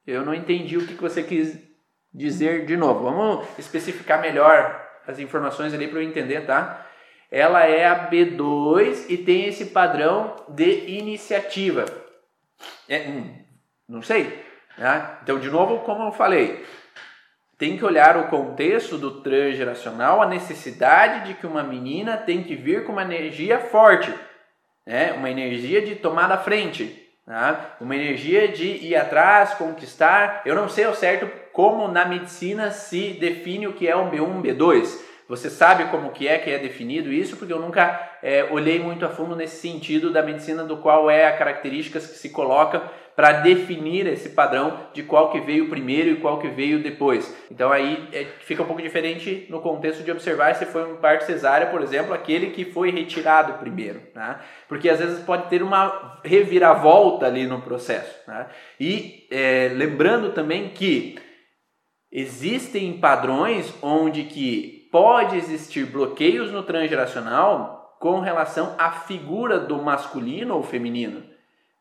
[0.06, 1.56] Eu não entendi o que você quis
[2.12, 3.04] dizer de novo.
[3.04, 6.84] Vamos especificar melhor as informações ali para eu entender, tá?
[7.30, 11.84] Ela é a B2 e tem esse padrão de iniciativa.
[12.88, 13.35] É, hum,
[13.88, 14.44] não sei.
[14.77, 15.18] Né?
[15.23, 16.64] Então, de novo, como eu falei,
[17.59, 22.55] tem que olhar o contexto do transgeracional, a necessidade de que uma menina tem que
[22.55, 24.14] vir com uma energia forte,
[24.87, 25.12] né?
[25.12, 27.57] uma energia de tomar a frente, né?
[27.81, 30.40] uma energia de ir atrás, conquistar.
[30.46, 34.23] Eu não sei ao certo como na medicina se define o que é um B1,
[34.23, 35.10] um B2.
[35.30, 37.36] Você sabe como que é que é definido isso?
[37.36, 41.24] Porque eu nunca é, olhei muito a fundo nesse sentido da medicina do qual é
[41.24, 42.82] a características que se coloca
[43.14, 47.32] para definir esse padrão de qual que veio primeiro e qual que veio depois.
[47.48, 51.26] Então aí é, fica um pouco diferente no contexto de observar se foi um parto
[51.26, 54.40] cesárea, por exemplo, aquele que foi retirado primeiro, né?
[54.68, 58.48] Porque às vezes pode ter uma reviravolta ali no processo, né?
[58.80, 61.16] E é, lembrando também que
[62.10, 70.57] existem padrões onde que pode existir bloqueios no transgeracional com relação à figura do masculino
[70.57, 71.22] ou feminino.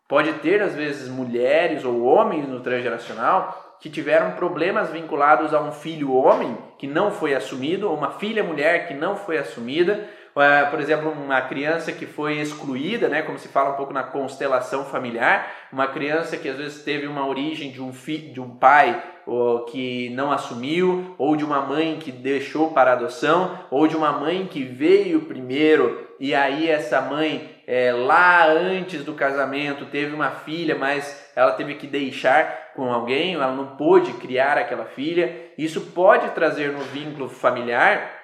[0.08, 5.72] Pode ter, às vezes, mulheres ou homens no transgeracional que tiveram problemas vinculados a um
[5.72, 10.66] filho homem que não foi assumido, ou uma filha mulher que não foi assumida, é,
[10.66, 14.86] por exemplo, uma criança que foi excluída, né, como se fala um pouco na constelação
[14.86, 19.02] familiar, uma criança que às vezes teve uma origem de um, fi, de um pai
[19.30, 24.12] ou, que não assumiu, ou de uma mãe que deixou para adoção, ou de uma
[24.12, 30.32] mãe que veio primeiro e aí essa mãe é, lá antes do casamento teve uma
[30.32, 35.52] filha, mas ela teve que deixar com alguém, ela não pôde criar aquela filha.
[35.58, 38.20] Isso pode trazer no vínculo familiar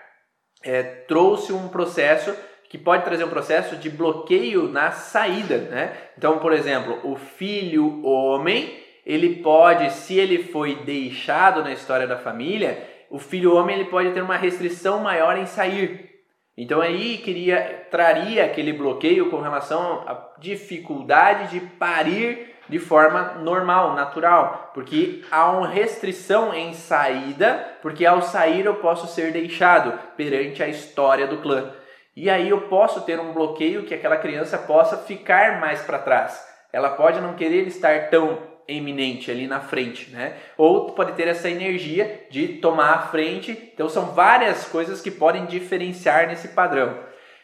[0.65, 2.36] é, trouxe um processo
[2.68, 5.94] que pode trazer um processo de bloqueio na saída, né?
[6.18, 12.18] Então, por exemplo, o filho homem, ele pode, se ele foi deixado na história da
[12.18, 16.10] família, o filho homem ele pode ter uma restrição maior em sair.
[16.58, 23.94] Então aí queria traria aquele bloqueio com relação à dificuldade de parir de forma normal,
[23.94, 30.63] natural, porque há uma restrição em saída, porque ao sair eu posso ser deixado perante
[30.63, 31.72] a história do clã.
[32.15, 36.44] E aí eu posso ter um bloqueio que aquela criança possa ficar mais para trás.
[36.74, 40.38] Ela pode não querer estar tão eminente ali na frente, né?
[40.58, 43.51] Ou pode ter essa energia de tomar a frente.
[43.73, 46.99] Então são várias coisas que podem diferenciar nesse padrão.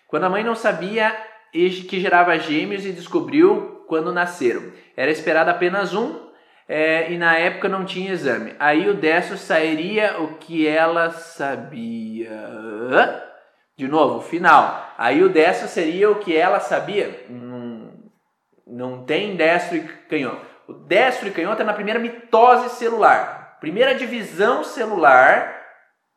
[0.07, 1.15] Quando a mãe não sabia
[1.51, 4.71] que gerava gêmeos e descobriu quando nasceram.
[4.95, 6.31] Era esperado apenas um
[6.67, 8.55] é, e na época não tinha exame.
[8.57, 12.29] Aí o destro sairia o que ela sabia.
[13.75, 14.93] De novo, final.
[14.97, 17.25] Aí o destro seria o que ela sabia.
[17.29, 17.91] Não,
[18.65, 20.50] não tem destro e canhoto.
[20.71, 23.57] O destro e canhoto é na primeira mitose celular.
[23.59, 25.61] Primeira divisão celular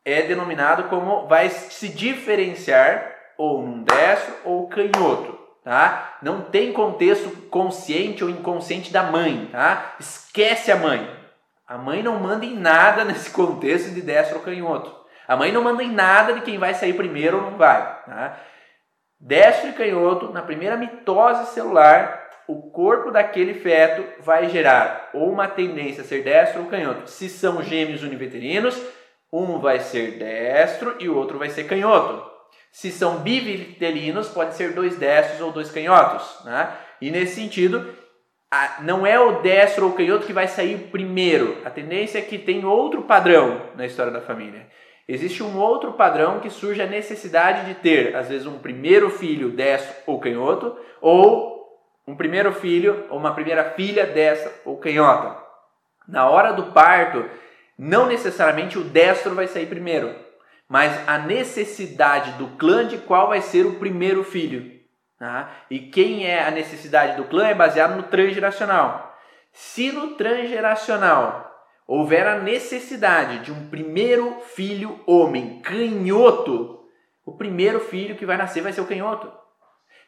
[0.03, 6.19] é denominado como vai se diferenciar ou num destro ou canhoto tá?
[6.21, 9.95] Não tem contexto consciente ou inconsciente da mãe, tá?
[9.99, 11.09] Esquece a mãe.
[11.67, 14.95] A mãe não manda em nada nesse contexto de destro ou canhoto.
[15.27, 18.37] A mãe não manda em nada de quem vai sair primeiro ou não vai, tá?
[19.19, 25.47] Destro e canhoto, na primeira mitose celular, o corpo daquele feto vai gerar ou uma
[25.47, 27.09] tendência a ser destro ou canhoto.
[27.09, 28.79] Se são gêmeos univeterinos,
[29.31, 32.23] um vai ser destro e o outro vai ser canhoto.
[32.71, 36.43] Se são bivitelinos, pode ser dois destros ou dois canhotos.
[36.43, 36.69] Né?
[37.01, 37.93] E nesse sentido,
[38.81, 41.57] não é o destro ou o canhoto que vai sair primeiro.
[41.65, 44.67] A tendência é que tem outro padrão na história da família.
[45.07, 49.51] Existe um outro padrão que surge a necessidade de ter, às vezes, um primeiro filho
[49.51, 51.54] destro ou canhoto, ou
[52.07, 55.43] um primeiro filho ou uma primeira filha destra ou canhota.
[56.07, 57.29] Na hora do parto,
[57.77, 60.25] não necessariamente o destro vai sair primeiro
[60.67, 64.73] mas a necessidade do clã de qual vai ser o primeiro filho.
[65.17, 65.51] Tá?
[65.69, 69.15] E quem é a necessidade do clã é baseado no transgeracional.
[69.51, 71.51] Se no transgeracional
[71.87, 76.83] houver a necessidade de um primeiro filho homem canhoto,
[77.23, 79.31] o primeiro filho que vai nascer vai ser o canhoto.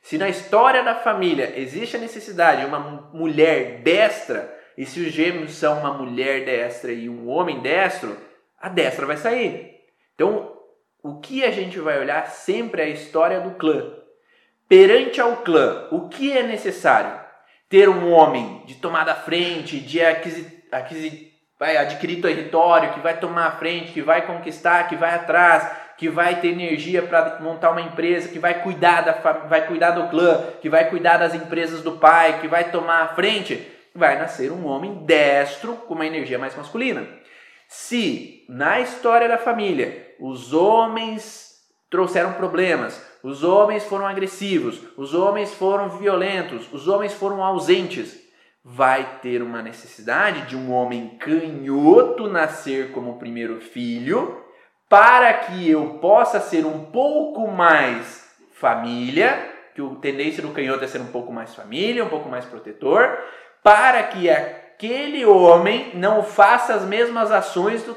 [0.01, 2.79] Se na história da família existe a necessidade de uma
[3.13, 8.15] mulher destra, e se os gêmeos são uma mulher destra e um homem destro,
[8.59, 9.81] a destra vai sair.
[10.15, 10.55] Então,
[11.03, 13.93] o que a gente vai olhar sempre é a história do clã.
[14.67, 17.19] Perante ao clã, o que é necessário?
[17.69, 23.19] Ter um homem de tomar da frente, de aquisi, aquisi, vai adquirir território, que vai
[23.19, 27.71] tomar a frente, que vai conquistar, que vai atrás, que vai ter energia para montar
[27.71, 29.13] uma empresa, que vai cuidar, da,
[29.47, 33.07] vai cuidar do clã, que vai cuidar das empresas do pai, que vai tomar a
[33.09, 37.07] frente, vai nascer um homem destro com uma energia mais masculina.
[37.67, 41.57] Se na história da família os homens
[41.89, 48.15] trouxeram problemas, os homens foram agressivos, os homens foram violentos, os homens foram ausentes,
[48.63, 54.46] vai ter uma necessidade de um homem canhoto nascer como primeiro filho,
[54.89, 59.37] para que eu possa ser um pouco mais família,
[59.75, 63.17] que o tendência do canhoto é ser um pouco mais família, um pouco mais protetor,
[63.63, 67.95] para que aquele homem não faça as mesmas ações do,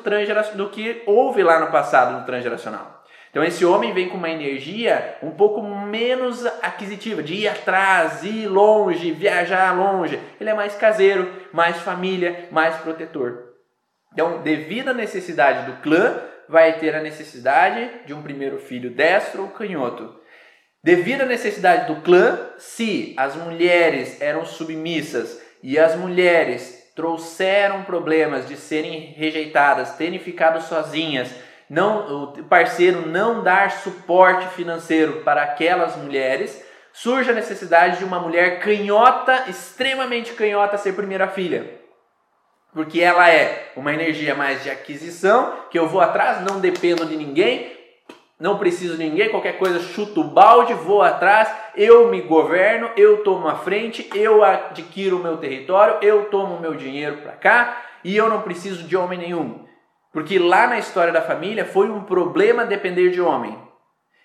[0.56, 3.00] do que houve lá no passado no transgeracional.
[3.30, 8.48] Então esse homem vem com uma energia um pouco menos aquisitiva, de ir atrás, ir
[8.48, 10.18] longe, viajar longe.
[10.40, 13.50] Ele é mais caseiro, mais família, mais protetor.
[14.12, 16.20] Então, devido à necessidade do clã,
[16.50, 20.18] vai ter a necessidade de um primeiro filho destro ou canhoto.
[20.82, 28.48] Devido à necessidade do clã, se as mulheres eram submissas e as mulheres trouxeram problemas
[28.48, 31.32] de serem rejeitadas, terem ficado sozinhas,
[31.68, 36.60] não, o parceiro não dar suporte financeiro para aquelas mulheres,
[36.92, 41.79] surge a necessidade de uma mulher canhota, extremamente canhota, ser primeira filha.
[42.72, 47.16] Porque ela é uma energia mais de aquisição, que eu vou atrás, não dependo de
[47.16, 47.76] ninguém,
[48.38, 53.22] não preciso de ninguém, qualquer coisa chuto o balde, vou atrás, eu me governo, eu
[53.22, 57.82] tomo a frente, eu adquiro o meu território, eu tomo o meu dinheiro para cá
[58.02, 59.66] e eu não preciso de homem nenhum.
[60.12, 63.56] Porque lá na história da família foi um problema depender de homem.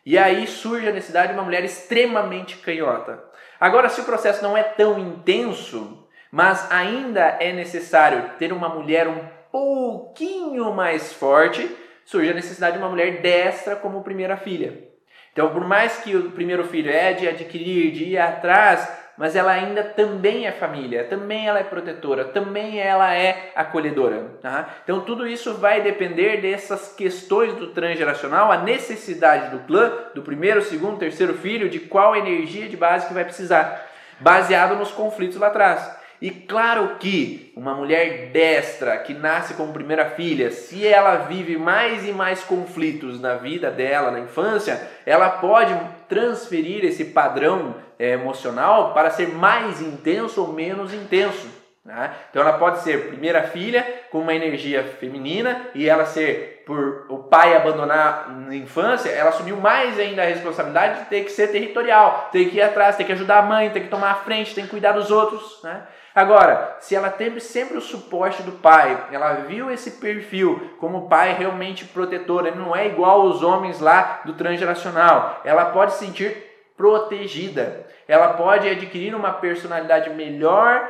[0.06, 3.24] E aí surge a necessidade de uma mulher extremamente canhota.
[3.60, 9.08] Agora, se o processo não é tão intenso, mas ainda é necessário ter uma mulher
[9.08, 9.22] um
[9.52, 11.70] pouquinho mais forte,
[12.04, 14.86] surge a necessidade de uma mulher destra como primeira filha.
[15.32, 19.52] Então, por mais que o primeiro filho é de adquirir, de ir atrás, mas ela
[19.52, 24.38] ainda também é família, também ela é protetora, também ela é acolhedora.
[24.42, 24.76] Tá?
[24.84, 30.62] Então, tudo isso vai depender dessas questões do transgeracional, a necessidade do clã, do primeiro,
[30.62, 35.48] segundo, terceiro filho, de qual energia de base que vai precisar, baseado nos conflitos lá
[35.48, 36.05] atrás.
[36.22, 42.08] E claro que uma mulher destra que nasce como primeira filha, se ela vive mais
[42.08, 45.76] e mais conflitos na vida dela, na infância, ela pode
[46.08, 51.48] transferir esse padrão é, emocional para ser mais intenso ou menos intenso.
[51.86, 52.12] Né?
[52.32, 57.20] Então ela pode ser primeira filha com uma energia feminina e ela ser por o
[57.20, 62.30] pai abandonar na infância, ela assumiu mais ainda a responsabilidade de ter que ser territorial,
[62.32, 64.64] ter que ir atrás, ter que ajudar a mãe, ter que tomar a frente, ter
[64.64, 65.62] que cuidar dos outros.
[65.64, 65.84] Né?
[66.16, 71.34] Agora, se ela teve sempre o suporte do pai, ela viu esse perfil como pai
[71.34, 76.34] realmente protetor, ele não é igual aos homens lá do transgeracional, ela pode se sentir
[76.78, 80.88] protegida, ela pode adquirir uma personalidade melhor,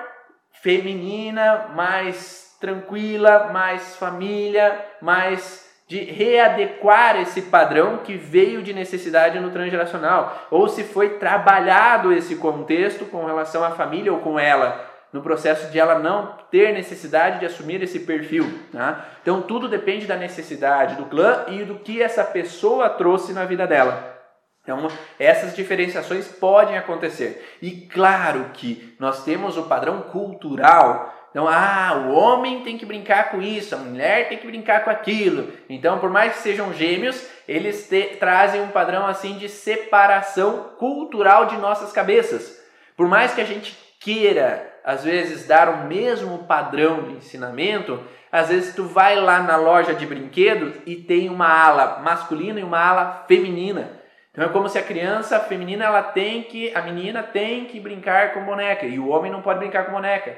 [0.61, 9.49] feminina, mais tranquila, mais família, mais de readequar esse padrão que veio de necessidade no
[9.49, 15.21] transgeracional, ou se foi trabalhado esse contexto com relação à família ou com ela no
[15.21, 18.59] processo de ela não ter necessidade de assumir esse perfil.
[18.69, 19.05] Tá?
[19.21, 23.65] Então tudo depende da necessidade do clã e do que essa pessoa trouxe na vida
[23.65, 24.13] dela.
[24.61, 27.57] Então, essas diferenciações podem acontecer.
[27.61, 31.13] E claro que nós temos o padrão cultural.
[31.29, 34.89] Então, ah, o homem tem que brincar com isso, a mulher tem que brincar com
[34.89, 35.53] aquilo.
[35.69, 41.45] Então, por mais que sejam gêmeos, eles te, trazem um padrão assim de separação cultural
[41.45, 42.59] de nossas cabeças.
[42.97, 47.99] Por mais que a gente queira às vezes dar o mesmo padrão de ensinamento,
[48.31, 52.63] às vezes tu vai lá na loja de brinquedos e tem uma ala masculina e
[52.63, 53.99] uma ala feminina.
[54.31, 58.33] Então é como se a criança feminina ela tem que, a menina tem que brincar
[58.33, 60.37] com boneca e o homem não pode brincar com boneca.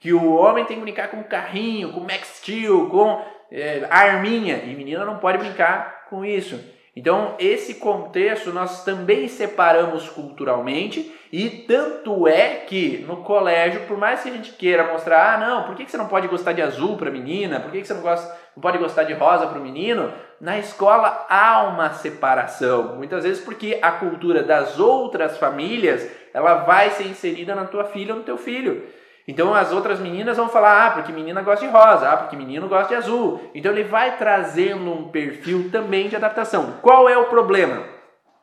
[0.00, 4.74] Que o homem tem que brincar com carrinho, com Max Steel, com é, arminha e
[4.74, 6.58] menina não pode brincar com isso.
[6.96, 14.22] Então, esse contexto nós também separamos culturalmente e tanto é que no colégio, por mais
[14.22, 16.96] que a gente queira mostrar, ah, não, por que você não pode gostar de azul
[16.96, 17.60] para menina?
[17.60, 20.10] Por que você não, gosta, não pode gostar de rosa para o menino?
[20.40, 26.88] Na escola há uma separação, muitas vezes porque a cultura das outras famílias ela vai
[26.90, 28.82] ser inserida na tua filha ou no teu filho.
[29.26, 32.68] Então as outras meninas vão falar, ah, porque menina gosta de rosa, ah, porque menino
[32.68, 33.50] gosta de azul.
[33.54, 36.74] Então ele vai trazendo um perfil também de adaptação.
[36.80, 37.82] Qual é o problema?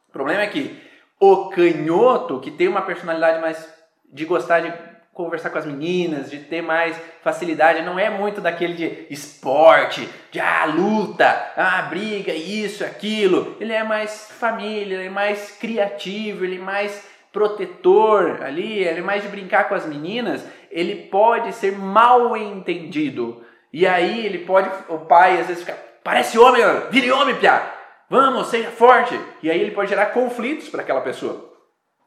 [0.09, 0.81] O problema é que
[1.19, 3.67] o canhoto, que tem uma personalidade mais
[4.11, 4.73] de gostar de
[5.13, 10.39] conversar com as meninas, de ter mais facilidade, não é muito daquele de esporte, de
[10.39, 13.55] ah, luta, ah, briga, isso, aquilo.
[13.59, 19.03] Ele é mais família, ele é mais criativo, ele é mais protetor ali, ele é
[19.03, 23.45] mais de brincar com as meninas, ele pode ser mal entendido.
[23.71, 27.71] E aí ele pode, o pai às vezes fica, parece homem, vire homem, piá.
[28.09, 29.19] Vamos, seja forte.
[29.41, 31.51] E aí ele pode gerar conflitos para aquela pessoa.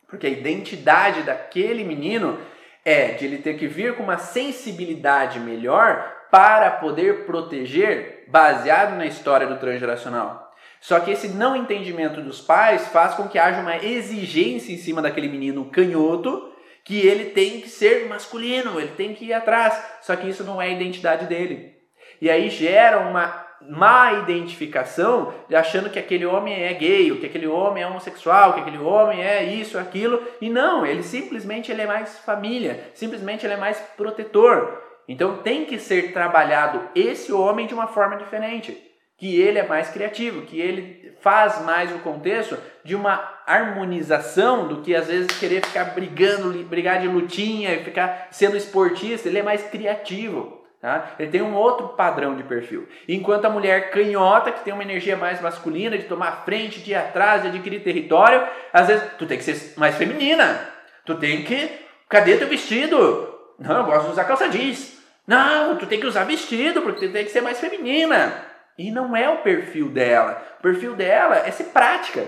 [0.09, 2.39] Porque a identidade daquele menino
[2.85, 9.07] é de ele ter que vir com uma sensibilidade melhor para poder proteger, baseado na
[9.07, 10.53] história do transgeracional.
[10.81, 15.03] Só que esse não entendimento dos pais faz com que haja uma exigência em cima
[15.03, 16.53] daquele menino canhoto
[16.87, 19.77] que ele tem que ser masculino, ele tem que ir atrás.
[20.01, 21.75] Só que isso não é a identidade dele.
[22.21, 27.49] E aí gera uma má identificação, achando que aquele homem é gay, ou que aquele
[27.49, 31.87] homem é homossexual, que aquele homem é isso, aquilo, e não, ele simplesmente ele é
[31.87, 34.81] mais família, simplesmente ele é mais protetor.
[35.09, 38.86] Então tem que ser trabalhado esse homem de uma forma diferente
[39.19, 44.83] que ele é mais criativo, que ele faz mais o contexto de uma harmonização do
[44.83, 49.43] que às vezes querer ficar brigando, brigar de lutinha e ficar sendo esportista, ele é
[49.43, 50.65] mais criativo.
[50.81, 51.15] Tá?
[51.19, 52.87] Ele tem um outro padrão de perfil.
[53.09, 56.95] Enquanto a mulher canhota, que tem uma energia mais masculina, de tomar frente, de ir
[56.95, 60.61] atrás, de adquirir território, às vezes tu tem que ser mais feminina.
[61.05, 61.71] Tu tem que.
[62.09, 63.35] Cadê teu vestido?
[63.59, 64.97] Não, eu gosto de usar calça jeans.
[65.27, 68.33] Não, tu tem que usar vestido, porque tu tem que ser mais feminina.
[68.79, 70.43] E não é o perfil dela.
[70.59, 72.27] O perfil dela é ser prática.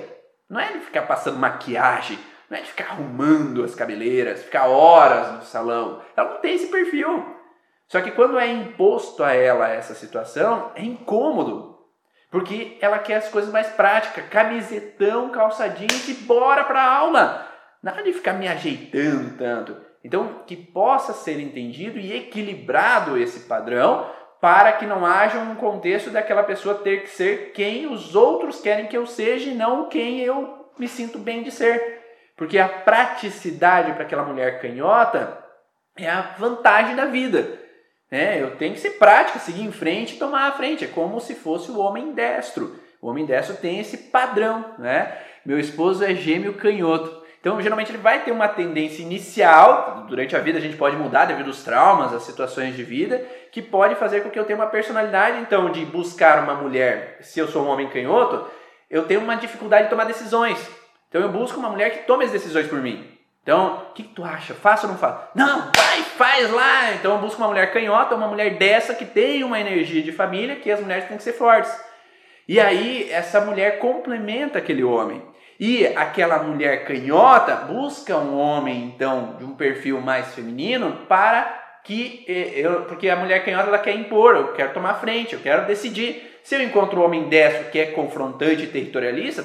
[0.49, 2.19] Não é de ficar passando maquiagem,
[2.49, 6.03] não é de ficar arrumando as cabeleiras, ficar horas no salão.
[6.17, 7.37] Ela não tem esse perfil.
[7.87, 11.79] Só que quando é imposto a ela essa situação, é incômodo.
[12.31, 17.47] Porque ela quer as coisas mais práticas, camisetão, calça jeans e bora para aula.
[17.83, 19.77] Nada de ficar me ajeitando tanto.
[20.05, 24.11] Então, que possa ser entendido e equilibrado esse padrão
[24.41, 28.87] para que não haja um contexto daquela pessoa ter que ser quem os outros querem
[28.87, 31.99] que eu seja e não quem eu me sinto bem de ser.
[32.37, 35.45] Porque a praticidade para aquela mulher canhota
[35.97, 37.59] é a vantagem da vida.
[38.11, 40.85] É, eu tenho que ser prática, seguir em frente e tomar a frente.
[40.85, 42.79] É como se fosse o homem destro.
[43.03, 45.19] O homem destro tem esse padrão, né?
[45.45, 47.18] Meu esposo é gêmeo canhoto.
[47.41, 51.25] Então, geralmente ele vai ter uma tendência inicial, durante a vida a gente pode mudar
[51.25, 54.67] devido aos traumas, às situações de vida, que pode fazer com que eu tenha uma
[54.67, 58.47] personalidade, então, de buscar uma mulher, se eu sou um homem canhoto,
[58.91, 60.59] eu tenho uma dificuldade de tomar decisões.
[61.09, 63.19] Então, eu busco uma mulher que tome as decisões por mim.
[63.49, 64.53] Então, o que, que, tu acha?
[64.53, 65.31] Faça ou não faça?
[65.35, 66.93] Não, vai, faz lá!
[66.93, 70.57] Então eu busco uma mulher canhota, uma mulher dessa que tem uma energia de família,
[70.57, 71.75] que as mulheres têm que ser fortes.
[72.47, 75.23] E aí essa mulher complementa aquele homem.
[75.59, 82.25] E aquela mulher canhota busca um homem, então, de um perfil mais feminino para que
[82.29, 86.39] eu, porque a mulher canhota ela quer impor, eu quero tomar frente, eu quero decidir.
[86.45, 89.45] Se eu encontro um homem destro que é confrontante e territorialista,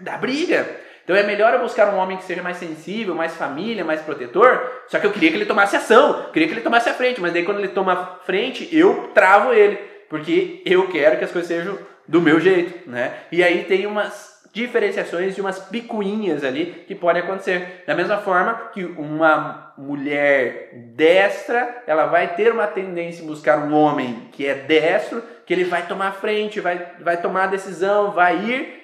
[0.00, 0.66] dá briga.
[1.04, 4.82] Então é melhor eu buscar um homem que seja mais sensível, mais família, mais protetor.
[4.88, 7.32] Só que eu queria que ele tomasse ação, queria que ele tomasse a frente, mas
[7.32, 9.76] daí quando ele toma frente, eu travo ele,
[10.08, 13.14] porque eu quero que as coisas sejam do meu jeito, né?
[13.30, 17.82] E aí tem umas diferenciações de umas picuinhas ali que podem acontecer.
[17.86, 23.74] Da mesma forma que uma mulher destra, ela vai ter uma tendência em buscar um
[23.74, 28.36] homem que é destro, que ele vai tomar frente, vai, vai tomar a decisão, vai
[28.38, 28.82] ir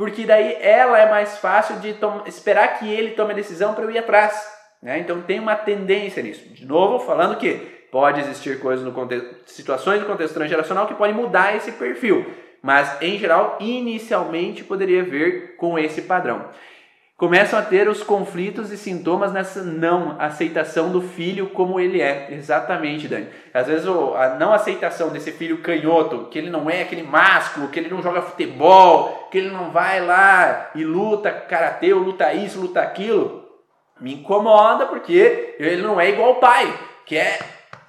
[0.00, 1.94] porque daí ela é mais fácil de
[2.24, 4.50] esperar que ele tome a decisão para eu ir atrás.
[4.82, 4.98] Né?
[4.98, 6.48] Então tem uma tendência nisso.
[6.54, 7.52] De novo, falando que
[7.92, 12.24] pode existir coisas no contexto, situações no contexto transgeracional que podem mudar esse perfil,
[12.62, 16.46] mas em geral, inicialmente poderia vir com esse padrão
[17.20, 22.28] começam a ter os conflitos e sintomas nessa não aceitação do filho como ele é.
[22.30, 23.28] Exatamente, Dani.
[23.52, 27.78] Às vezes a não aceitação desse filho canhoto, que ele não é aquele másculo, que
[27.78, 32.80] ele não joga futebol, que ele não vai lá e luta karatê, luta isso, luta
[32.80, 33.44] aquilo,
[34.00, 37.38] me incomoda porque ele não é igual o pai, que é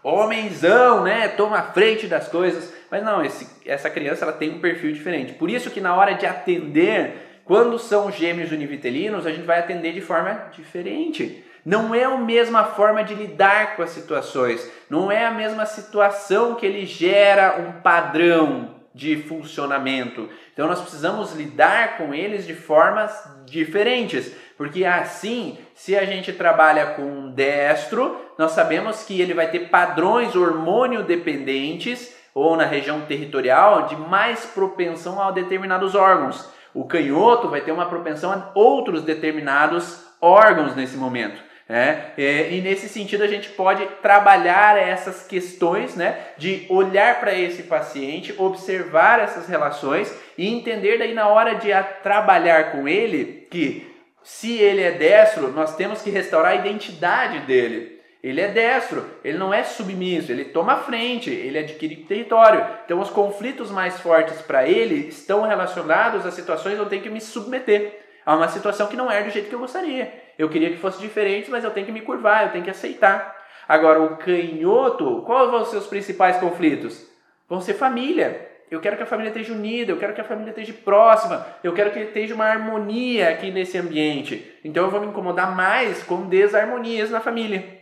[0.03, 1.30] homenzão, né?
[1.30, 2.80] Toma a frente das coisas.
[2.91, 5.31] Mas não, esse, essa criança ela tem um perfil diferente.
[5.33, 9.93] Por isso que na hora de atender quando são gêmeos univitelinos, a gente vai atender
[9.93, 11.43] de forma diferente.
[11.65, 16.55] Não é a mesma forma de lidar com as situações, não é a mesma situação
[16.55, 20.27] que ele gera um padrão de funcionamento.
[20.53, 23.11] Então nós precisamos lidar com eles de formas
[23.45, 29.49] diferentes, porque assim, se a gente trabalha com um destro, nós sabemos que ele vai
[29.49, 36.49] ter padrões hormônio dependentes ou na região territorial de mais propensão a determinados órgãos.
[36.73, 41.41] O canhoto vai ter uma propensão a outros determinados órgãos nesse momento.
[41.67, 42.11] Né?
[42.17, 48.36] E nesse sentido a gente pode trabalhar essas questões né, de olhar para esse paciente,
[48.38, 51.69] observar essas relações e entender daí na hora de
[52.03, 53.89] trabalhar com ele que
[54.21, 58.01] se ele é destro, nós temos que restaurar a identidade dele.
[58.24, 62.63] Ele é destro, ele não é submisso, ele toma frente, ele adquire território.
[62.86, 67.09] Então, os conflitos mais fortes para ele estão relacionados a situações onde eu tenho que
[67.09, 70.13] me submeter a uma situação que não é do jeito que eu gostaria.
[70.38, 73.36] Eu queria que fosse diferente, mas eu tenho que me curvar, eu tenho que aceitar.
[73.67, 77.07] Agora, o canhoto, quais vão ser os principais conflitos?
[77.49, 78.49] Vão ser família.
[78.69, 81.74] Eu quero que a família esteja unida, eu quero que a família esteja próxima, eu
[81.74, 84.49] quero que esteja uma harmonia aqui nesse ambiente.
[84.63, 87.80] Então eu vou me incomodar mais com desarmonias na família.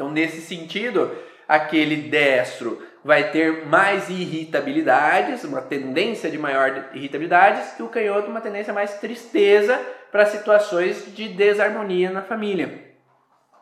[0.00, 1.14] Então, nesse sentido,
[1.46, 8.40] aquele destro vai ter mais irritabilidades, uma tendência de maior irritabilidades, e o canhoto uma
[8.40, 9.78] tendência mais tristeza
[10.10, 12.82] para situações de desarmonia na família.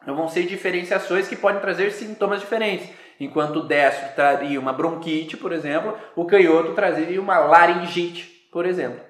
[0.00, 2.88] Então vão ser diferenciações que podem trazer sintomas diferentes.
[3.18, 9.00] Enquanto o destro traria uma bronquite, por exemplo, o canhoto traria uma laringite, por exemplo.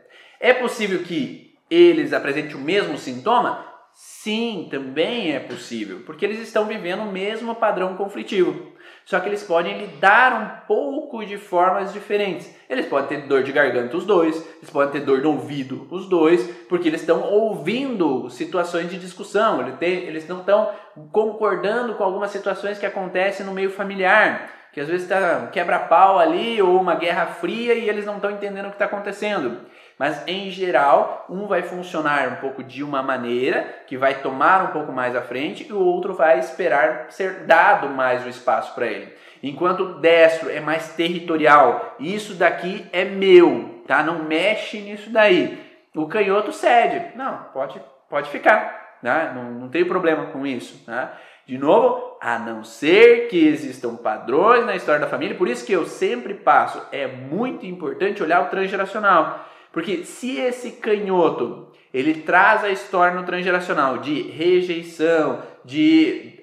[0.41, 3.69] É possível que eles apresentem o mesmo sintoma?
[4.01, 8.73] Sim, também é possível, porque eles estão vivendo o mesmo padrão conflitivo.
[9.05, 12.49] só que eles podem lidar um pouco de formas diferentes.
[12.71, 16.09] Eles podem ter dor de garganta os dois, eles podem ter dor no ouvido os
[16.09, 20.71] dois, porque eles estão ouvindo situações de discussão, eles não estão
[21.11, 26.63] concordando com algumas situações que acontecem no meio familiar, que às vezes está quebra-pau ali
[26.63, 29.67] ou uma guerra fria e eles não estão entendendo o que está acontecendo.
[29.99, 34.73] Mas em geral, um vai funcionar um pouco de uma maneira, que vai tomar um
[34.73, 38.87] pouco mais à frente, e o outro vai esperar ser dado mais o espaço para
[38.87, 39.13] ele.
[39.43, 44.03] Enquanto o destro é mais territorial, isso daqui é meu, tá?
[44.03, 45.67] Não mexe nisso daí.
[45.95, 49.33] O canhoto cede, não, pode, pode ficar, né?
[49.35, 50.85] não, não tem problema com isso.
[50.87, 51.09] Né?
[51.47, 55.73] De novo, a não ser que existam padrões na história da família, por isso que
[55.73, 59.45] eu sempre passo, é muito importante olhar o transgeracional.
[59.79, 66.37] Porque se esse canhoto ele traz a história no transgeracional de rejeição, de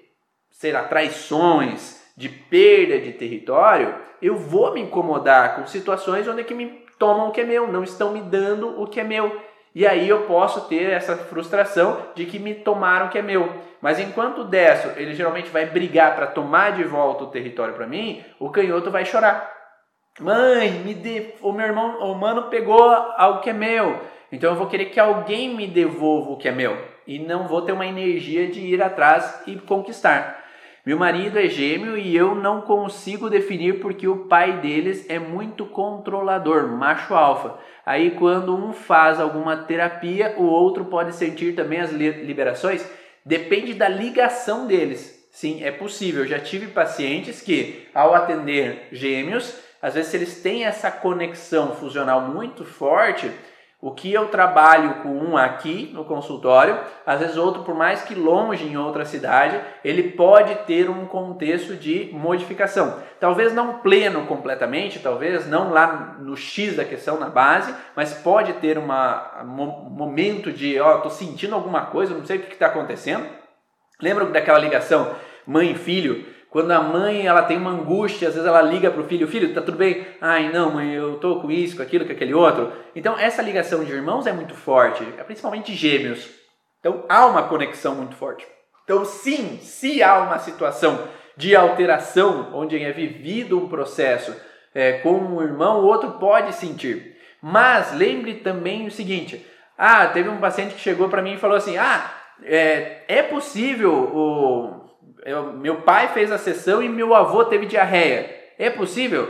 [0.51, 6.43] sei lá, traições, de perda de território, eu vou me incomodar com situações onde é
[6.45, 9.41] que me tomam o que é meu, não estão me dando o que é meu.
[9.75, 13.53] E aí eu posso ter essa frustração de que me tomaram o que é meu.
[13.81, 17.85] Mas enquanto o destro, ele geralmente vai brigar para tomar de volta o território para
[17.85, 19.54] mim, o canhoto vai chorar.
[20.19, 23.99] Mãe, me dê, o meu irmão, o mano pegou algo que é meu.
[24.31, 27.61] Então eu vou querer que alguém me devolva o que é meu e não vou
[27.61, 30.43] ter uma energia de ir atrás e conquistar.
[30.85, 35.65] Meu marido é gêmeo e eu não consigo definir porque o pai deles é muito
[35.65, 37.57] controlador, macho alfa.
[37.85, 42.89] Aí quando um faz alguma terapia, o outro pode sentir também as liberações.
[43.25, 45.27] Depende da ligação deles.
[45.31, 46.21] Sim, é possível.
[46.21, 51.75] Eu já tive pacientes que, ao atender gêmeos, às vezes se eles têm essa conexão
[51.75, 53.31] fusional muito forte,
[53.79, 58.15] o que eu trabalho com um aqui no consultório, às vezes outro por mais que
[58.15, 62.99] longe em outra cidade, ele pode ter um contexto de modificação.
[63.19, 68.53] Talvez não pleno completamente, talvez não lá no X da questão na base, mas pode
[68.53, 72.53] ter uma, um momento de, ó, oh, tô sentindo alguma coisa, não sei o que
[72.53, 73.23] está acontecendo.
[74.01, 75.13] Lembra daquela ligação
[75.45, 76.25] mãe filho?
[76.55, 79.53] Quando a mãe ela tem uma angústia, às vezes ela liga para o filho, filho,
[79.53, 80.07] tá tudo bem?
[80.21, 82.71] Ai, não, mãe, eu tô com isso, com aquilo, com aquele outro.
[82.95, 86.29] Então essa ligação de irmãos é muito forte, é principalmente gêmeos.
[86.79, 88.47] Então há uma conexão muito forte.
[88.85, 94.33] Então sim, se há uma situação de alteração onde é vivido um processo
[94.73, 97.17] é, com um irmão, o outro pode sentir.
[97.41, 99.45] Mas lembre também o seguinte:
[99.77, 102.13] ah, teve um paciente que chegou para mim e falou assim: ah,
[102.45, 104.84] é, é possível o
[105.25, 108.29] eu, meu pai fez a sessão e meu avô teve diarreia.
[108.59, 109.27] É possível?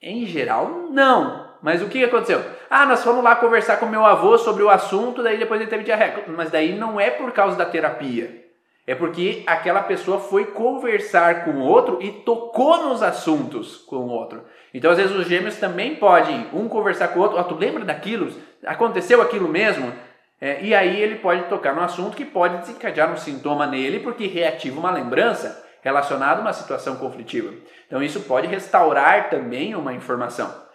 [0.00, 1.46] Em geral, não.
[1.62, 2.44] Mas o que aconteceu?
[2.68, 5.84] Ah, nós fomos lá conversar com meu avô sobre o assunto, daí depois ele teve
[5.84, 6.22] diarreia.
[6.28, 8.44] Mas daí não é por causa da terapia.
[8.86, 14.08] É porque aquela pessoa foi conversar com o outro e tocou nos assuntos com o
[14.10, 14.44] outro.
[14.72, 17.38] Então, às vezes, os gêmeos também podem um conversar com o outro.
[17.38, 18.30] Oh, tu lembra daquilo?
[18.64, 19.92] Aconteceu aquilo mesmo?
[20.40, 24.26] É, e aí ele pode tocar no assunto que pode desencadear um sintoma nele, porque
[24.26, 27.54] reativa uma lembrança relacionada a uma situação conflitiva.
[27.86, 30.66] Então isso pode restaurar também uma informação.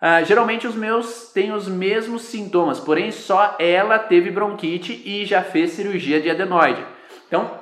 [0.00, 5.42] Ah, geralmente os meus têm os mesmos sintomas, porém só ela teve bronquite e já
[5.42, 6.82] fez cirurgia de adenoide.
[7.28, 7.59] Então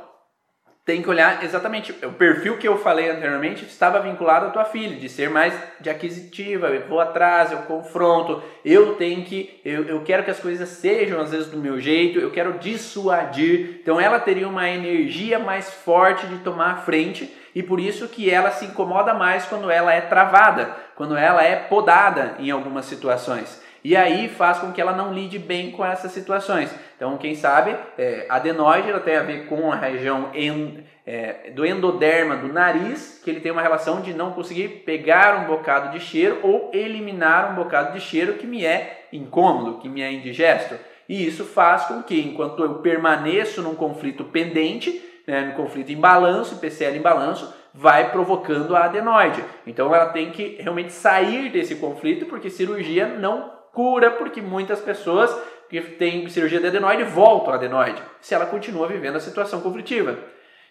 [0.88, 4.96] tem que olhar exatamente o perfil que eu falei anteriormente estava vinculado à tua filha,
[4.96, 10.00] de ser mais de aquisitiva, eu vou atrás, eu confronto, eu tenho que, eu, eu
[10.00, 13.80] quero que as coisas sejam às vezes do meu jeito, eu quero dissuadir.
[13.82, 18.30] Então ela teria uma energia mais forte de tomar a frente e por isso que
[18.30, 23.62] ela se incomoda mais quando ela é travada, quando ela é podada em algumas situações.
[23.84, 26.74] E aí faz com que ela não lide bem com essas situações.
[26.96, 31.64] Então, quem sabe, é, adenoide ela tem a ver com a região en, é, do
[31.64, 36.04] endoderma do nariz, que ele tem uma relação de não conseguir pegar um bocado de
[36.04, 40.74] cheiro ou eliminar um bocado de cheiro que me é incômodo, que me é indigesto.
[41.08, 45.96] E isso faz com que, enquanto eu permaneço num conflito pendente, né, num conflito em
[45.96, 49.42] balanço, PCL em balanço, vai provocando a adenoide.
[49.66, 55.32] Então ela tem que realmente sair desse conflito, porque cirurgia não cura, porque muitas pessoas
[55.70, 60.18] que têm cirurgia de adenoide voltam a adenoide, se ela continua vivendo a situação conflitiva.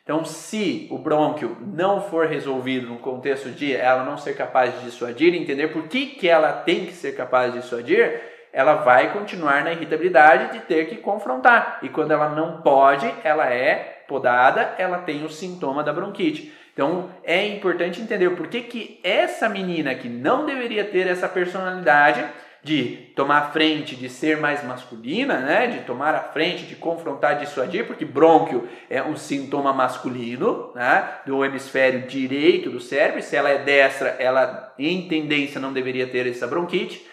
[0.03, 4.83] Então, se o brônquio não for resolvido no contexto de ela não ser capaz de
[4.83, 8.19] dissuadir, entender por que, que ela tem que ser capaz de dissuadir,
[8.51, 11.79] ela vai continuar na irritabilidade de ter que confrontar.
[11.81, 16.53] E quando ela não pode, ela é podada, ela tem o sintoma da bronquite.
[16.73, 22.25] Então é importante entender por que, que essa menina que não deveria ter essa personalidade
[22.67, 25.67] de tomar a frente, de ser mais masculina, né?
[25.67, 31.21] De tomar a frente, de confrontar, dissuadir, porque brônquio é um sintoma masculino, né?
[31.25, 33.21] Do hemisfério direito do cérebro.
[33.23, 37.07] Se ela é destra, ela em tendência não deveria ter essa bronquite.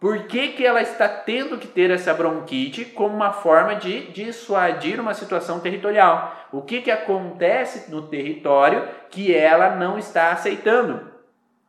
[0.00, 4.98] Por que, que ela está tendo que ter essa bronquite como uma forma de dissuadir
[4.98, 6.48] uma situação territorial?
[6.52, 11.10] O que, que acontece no território que ela não está aceitando?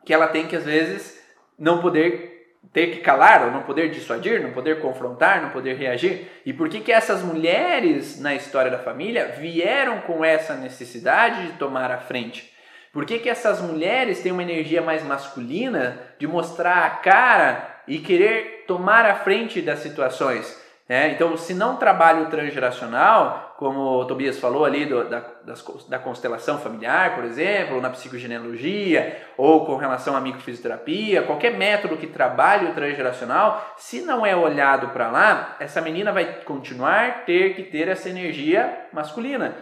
[0.05, 1.21] Que ela tem que, às vezes,
[1.57, 2.36] não poder
[2.77, 6.27] ter que calar, ou não poder dissuadir, não poder confrontar, não poder reagir?
[6.45, 11.53] E por que, que essas mulheres na história da família vieram com essa necessidade de
[11.53, 12.53] tomar a frente?
[12.93, 17.97] Por que, que essas mulheres têm uma energia mais masculina de mostrar a cara e
[17.97, 20.61] querer tomar a frente das situações.
[20.87, 21.09] Né?
[21.13, 25.97] Então, se não trabalha o transgeracional, como o Tobias falou ali do, da, das, da
[25.97, 32.05] constelação familiar, por exemplo, ou na psicogenealogia, ou com relação à microfisioterapia, qualquer método que
[32.05, 37.63] trabalhe o transgeracional, se não é olhado para lá, essa menina vai continuar ter que
[37.63, 39.55] ter essa energia masculina,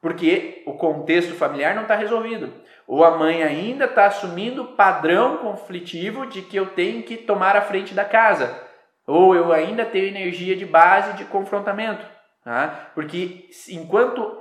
[0.00, 2.50] porque o contexto familiar não está resolvido.
[2.86, 7.54] Ou a mãe ainda está assumindo o padrão conflitivo de que eu tenho que tomar
[7.54, 8.58] a frente da casa.
[9.06, 12.04] Ou eu ainda tenho energia de base de confrontamento.
[12.44, 12.90] Tá?
[12.94, 14.40] Porque enquanto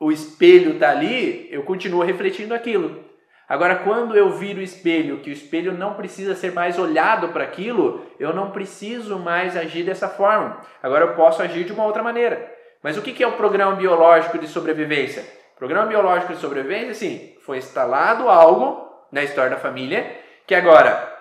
[0.00, 3.04] o espelho está ali, eu continuo refletindo aquilo.
[3.48, 7.44] Agora, quando eu viro o espelho, que o espelho não precisa ser mais olhado para
[7.44, 10.60] aquilo, eu não preciso mais agir dessa forma.
[10.82, 12.52] Agora eu posso agir de uma outra maneira.
[12.82, 15.24] Mas o que é o programa biológico de sobrevivência?
[15.56, 21.14] Programa biológico de sobrevivência, sim, foi instalado algo na história da família que agora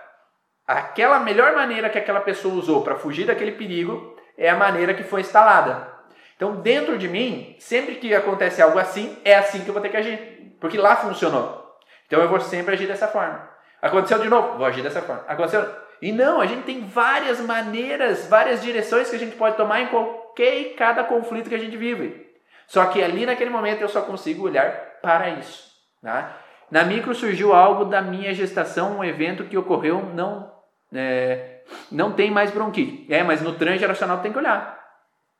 [0.67, 5.03] aquela melhor maneira que aquela pessoa usou para fugir daquele perigo é a maneira que
[5.03, 5.94] foi instalada.
[6.35, 9.89] Então, dentro de mim, sempre que acontece algo assim, é assim que eu vou ter
[9.89, 11.75] que agir, porque lá funcionou.
[12.07, 13.49] Então, eu vou sempre agir dessa forma.
[13.81, 15.23] Aconteceu de novo, vou agir dessa forma.
[15.27, 15.65] Aconteceu.
[16.01, 19.87] E não, a gente tem várias maneiras, várias direções que a gente pode tomar em
[19.87, 22.25] qualquer e cada conflito que a gente vive.
[22.67, 24.71] Só que ali naquele momento eu só consigo olhar
[25.01, 25.71] para isso.
[26.01, 26.37] Tá?
[26.69, 30.51] Na micro surgiu algo da minha gestação, um evento que ocorreu, não,
[30.93, 31.61] é,
[31.91, 33.05] não tem mais bronquite.
[33.11, 34.84] É, mas no transgeracional tem que olhar.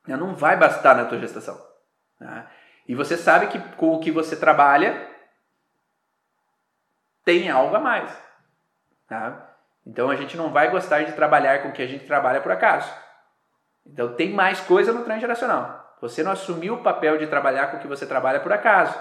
[0.08, 1.60] Não vai bastar na tua gestação.
[2.20, 2.48] Tá?
[2.88, 5.10] E você sabe que com o que você trabalha
[7.24, 8.16] tem algo a mais.
[9.08, 9.56] Tá?
[9.86, 12.52] Então a gente não vai gostar de trabalhar com o que a gente trabalha por
[12.52, 12.92] acaso.
[13.86, 15.96] Então tem mais coisa no transgeracional.
[16.02, 18.98] Você não assumiu o papel de trabalhar com o que você trabalha por acaso.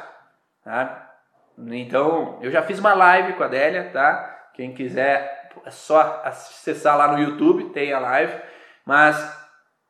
[0.64, 1.12] Tá?
[1.59, 4.48] Então, eu já fiz uma live com a Adélia, tá?
[4.55, 8.40] Quem quiser, é só acessar lá no YouTube, tem a live.
[8.84, 9.16] Mas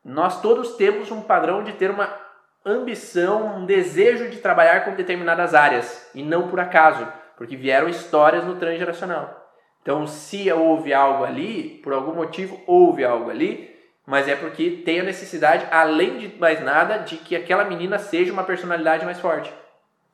[0.05, 2.07] nós todos temos um padrão de ter uma
[2.63, 8.45] ambição, um desejo de trabalhar com determinadas áreas e não por acaso, porque vieram histórias
[8.45, 9.43] no transgeracional.
[9.81, 13.75] Então, se houve algo ali, por algum motivo houve algo ali,
[14.05, 18.31] mas é porque tem a necessidade, além de mais nada, de que aquela menina seja
[18.31, 19.51] uma personalidade mais forte.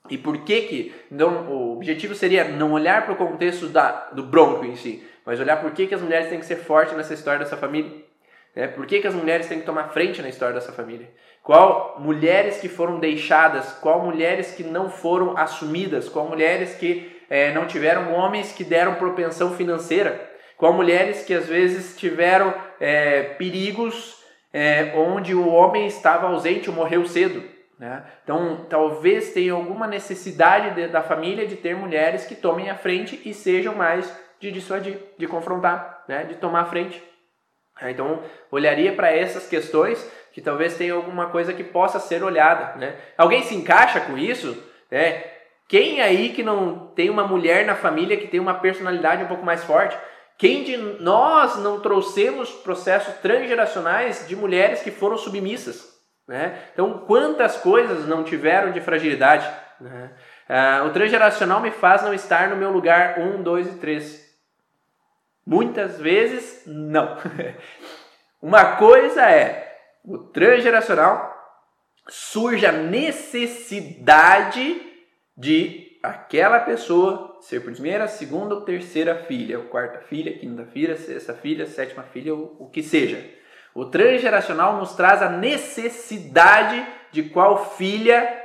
[0.09, 4.23] E por que que não, o objetivo seria não olhar para o contexto da, do
[4.23, 7.13] bronco em si, mas olhar por que, que as mulheres têm que ser fortes nessa
[7.13, 8.09] história dessa família.
[8.55, 8.67] Né?
[8.67, 11.09] Por que, que as mulheres têm que tomar frente na história dessa família?
[11.43, 17.51] Qual mulheres que foram deixadas, qual mulheres que não foram assumidas, qual mulheres que é,
[17.53, 24.21] não tiveram homens que deram propensão financeira, qual mulheres que às vezes tiveram é, perigos
[24.53, 27.43] é, onde o homem estava ausente ou morreu cedo.
[27.79, 28.03] Né?
[28.23, 33.19] Então, talvez tenha alguma necessidade de, da família de ter mulheres que tomem a frente
[33.25, 36.25] e sejam mais de dissuadir, de confrontar, né?
[36.25, 37.01] de tomar a frente.
[37.81, 38.21] É, então,
[38.51, 42.77] olharia para essas questões que talvez tenha alguma coisa que possa ser olhada.
[42.77, 42.95] Né?
[43.17, 44.55] Alguém se encaixa com isso?
[44.89, 45.23] Né?
[45.67, 49.43] Quem aí que não tem uma mulher na família que tem uma personalidade um pouco
[49.43, 49.97] mais forte?
[50.37, 55.91] Quem de nós não trouxemos processos transgeracionais de mulheres que foram submissas?
[56.27, 56.57] Né?
[56.73, 59.49] Então, quantas coisas não tiveram de fragilidade?
[59.79, 60.11] Né?
[60.47, 64.20] Ah, o transgeracional me faz não estar no meu lugar 1, 2 e 3.
[65.45, 67.17] Muitas vezes, não.
[68.41, 71.31] Uma coisa é, o transgeracional
[72.07, 74.81] surge a necessidade
[75.37, 81.33] de aquela pessoa ser primeira, segunda ou terceira filha, ou quarta filha, quinta filha, sexta
[81.33, 83.23] filha, sétima filha, ou o que seja.
[83.73, 88.41] O transgeracional nos traz a necessidade de qual filha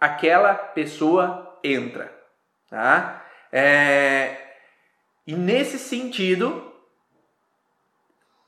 [0.00, 2.12] aquela pessoa entra.
[2.70, 3.24] Tá?
[3.52, 4.36] É...
[5.26, 6.72] E nesse sentido,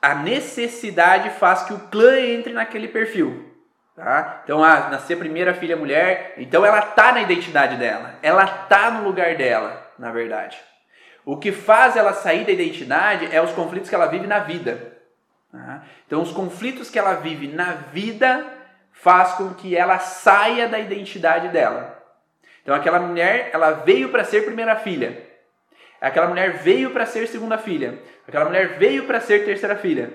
[0.00, 3.54] a necessidade faz que o clã entre naquele perfil.
[3.94, 4.42] Tá?
[4.44, 9.04] Então, ah, nascer primeira filha mulher, então ela tá na identidade dela, ela tá no
[9.04, 10.58] lugar dela, na verdade.
[11.24, 14.98] O que faz ela sair da identidade é os conflitos que ela vive na vida.
[15.50, 15.82] Tá?
[16.06, 18.46] Então, os conflitos que ela vive na vida
[18.92, 22.00] faz com que ela saia da identidade dela.
[22.62, 25.26] Então, aquela mulher, ela veio para ser primeira filha.
[26.00, 27.98] Aquela mulher veio para ser segunda filha.
[28.26, 30.12] Aquela mulher veio para ser terceira filha.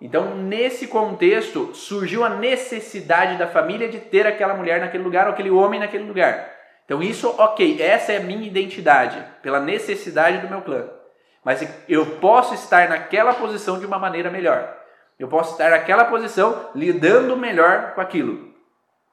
[0.00, 5.32] Então, nesse contexto, surgiu a necessidade da família de ter aquela mulher naquele lugar, ou
[5.32, 6.52] aquele homem naquele lugar.
[6.84, 10.88] Então, isso, ok, essa é a minha identidade, pela necessidade do meu clã.
[11.44, 14.76] Mas eu posso estar naquela posição de uma maneira melhor.
[15.18, 18.54] Eu posso estar naquela posição lidando melhor com aquilo.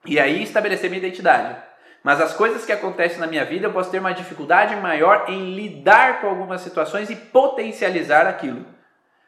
[0.05, 1.55] E aí estabelecer minha identidade.
[2.03, 5.55] Mas as coisas que acontecem na minha vida, eu posso ter uma dificuldade maior em
[5.55, 8.65] lidar com algumas situações e potencializar aquilo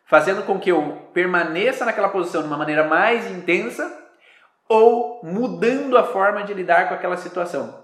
[0.06, 4.04] fazendo com que eu permaneça naquela posição de uma maneira mais intensa
[4.70, 7.84] ou mudando a forma de lidar com aquela situação.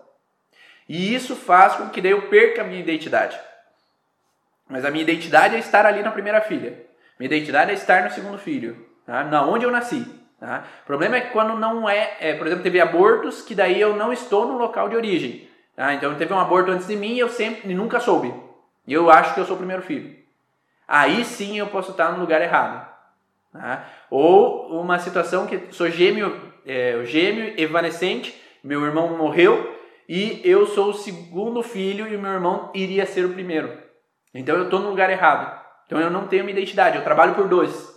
[0.87, 3.39] E isso faz com que daí eu perca a minha identidade.
[4.69, 6.85] Mas a minha identidade é estar ali na primeira filha.
[7.19, 9.23] Minha identidade é estar no segundo filho, tá?
[9.23, 10.05] na onde eu nasci.
[10.41, 10.65] Tá?
[10.83, 13.95] O problema é que quando não é, é, por exemplo, teve abortos que daí eu
[13.95, 15.47] não estou no local de origem.
[15.77, 15.93] Tá?
[15.93, 18.33] Então teve um aborto antes de mim e eu sempre nunca soube.
[18.85, 20.19] E eu acho que eu sou o primeiro filho
[20.91, 22.85] aí sim eu posso estar no lugar errado.
[23.53, 23.85] Tá?
[24.09, 30.89] Ou uma situação que sou gêmeo, é, gêmeo evanescente, meu irmão morreu e eu sou
[30.89, 33.71] o segundo filho e o meu irmão iria ser o primeiro.
[34.33, 35.61] Então eu estou no lugar errado.
[35.85, 37.90] Então eu não tenho minha identidade, eu trabalho por dois.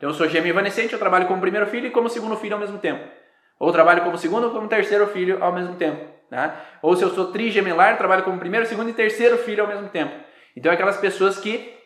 [0.00, 2.58] Então eu sou gêmeo evanescente, eu trabalho como primeiro filho e como segundo filho ao
[2.58, 3.06] mesmo tempo.
[3.58, 6.06] Ou trabalho como segundo ou como terceiro filho ao mesmo tempo.
[6.30, 6.56] Tá?
[6.80, 10.14] Ou se eu sou trigemelar, trabalho como primeiro, segundo e terceiro filho ao mesmo tempo.
[10.56, 11.76] Então aquelas pessoas que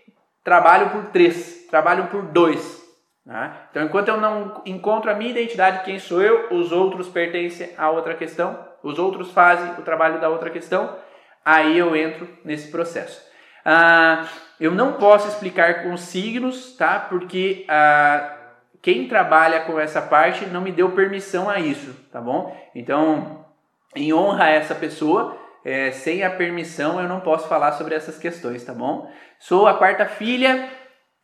[0.44, 2.84] trabalham por três, trabalham por dois.
[3.26, 3.52] Né?
[3.72, 7.90] Então, enquanto eu não encontro a minha identidade, quem sou eu, os outros pertencem a
[7.90, 10.96] outra questão, os outros fazem o trabalho da outra questão,
[11.44, 13.33] aí eu entro nesse processo.
[13.64, 14.26] Ah,
[14.60, 16.98] eu não posso explicar com signos, tá?
[16.98, 18.34] Porque ah,
[18.82, 22.54] quem trabalha com essa parte não me deu permissão a isso, tá bom?
[22.74, 23.46] Então,
[23.96, 28.18] em honra a essa pessoa, é, sem a permissão eu não posso falar sobre essas
[28.18, 29.10] questões, tá bom?
[29.38, 30.68] Sou a quarta filha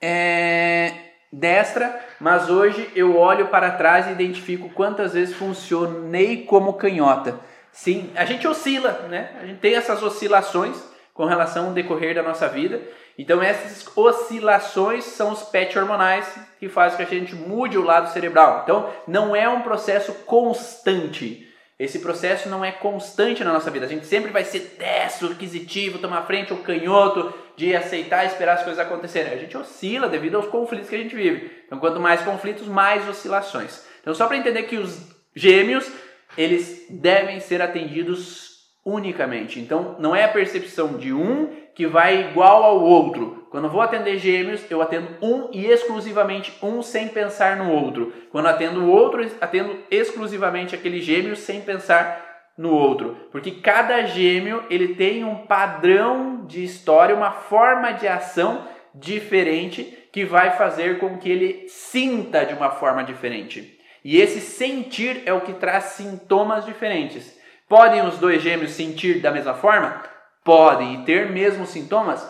[0.00, 0.92] é,
[1.30, 7.38] destra, mas hoje eu olho para trás e identifico quantas vezes funcionei como canhota.
[7.70, 9.32] Sim, a gente oscila, né?
[9.40, 10.89] A gente tem essas oscilações
[11.20, 12.80] com relação ao decorrer da nossa vida.
[13.18, 18.10] Então essas oscilações são os patch hormonais que fazem que a gente mude o lado
[18.10, 18.62] cerebral.
[18.62, 21.46] Então não é um processo constante.
[21.78, 23.84] Esse processo não é constante na nossa vida.
[23.84, 28.54] A gente sempre vai ser destro, aquisitivo, tomar frente ao canhoto, de aceitar e esperar
[28.54, 29.34] as coisas acontecerem.
[29.34, 31.50] A gente oscila devido aos conflitos que a gente vive.
[31.66, 33.82] Então, quanto mais conflitos, mais oscilações.
[34.00, 35.06] Então, só para entender que os
[35.36, 35.86] gêmeos,
[36.34, 38.49] eles devem ser atendidos
[38.84, 39.60] unicamente.
[39.60, 43.46] Então, não é a percepção de um que vai igual ao outro.
[43.50, 48.12] Quando eu vou atender gêmeos, eu atendo um e exclusivamente um sem pensar no outro.
[48.30, 54.62] Quando atendo o outro, atendo exclusivamente aquele gêmeo sem pensar no outro, porque cada gêmeo
[54.68, 61.16] ele tem um padrão de história, uma forma de ação diferente que vai fazer com
[61.16, 63.78] que ele sinta de uma forma diferente.
[64.04, 67.39] E esse sentir é o que traz sintomas diferentes.
[67.70, 70.02] Podem os dois gêmeos sentir da mesma forma?
[70.44, 70.94] Podem.
[70.94, 72.20] E ter mesmos sintomas?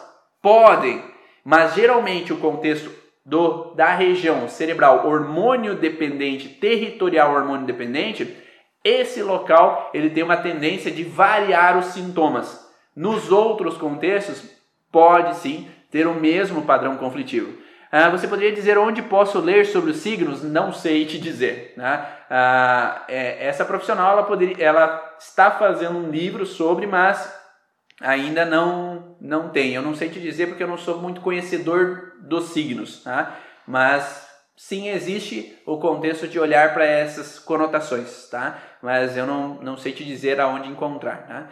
[0.43, 1.03] Podem.
[1.43, 2.93] Mas geralmente o contexto
[3.25, 8.37] do, da região cerebral hormônio dependente, territorial hormônio dependente,
[8.85, 12.69] esse local ele tem uma tendência de variar os sintomas.
[12.95, 14.45] Nos outros contextos,
[14.93, 17.57] pode sim ter o mesmo padrão conflitivo.
[17.91, 20.43] Ah, você poderia dizer onde posso ler sobre os signos?
[20.43, 21.73] Não sei te dizer.
[21.79, 22.07] Né?
[22.33, 27.37] Ah, é, essa profissional ela, poderia, ela está fazendo um livro sobre, mas
[28.01, 29.75] ainda não, não tem.
[29.75, 33.37] Eu não sei te dizer porque eu não sou muito conhecedor dos signos, tá?
[33.67, 38.59] mas sim existe o contexto de olhar para essas conotações, tá?
[38.81, 41.27] mas eu não, não sei te dizer aonde encontrar.
[41.27, 41.49] Tá?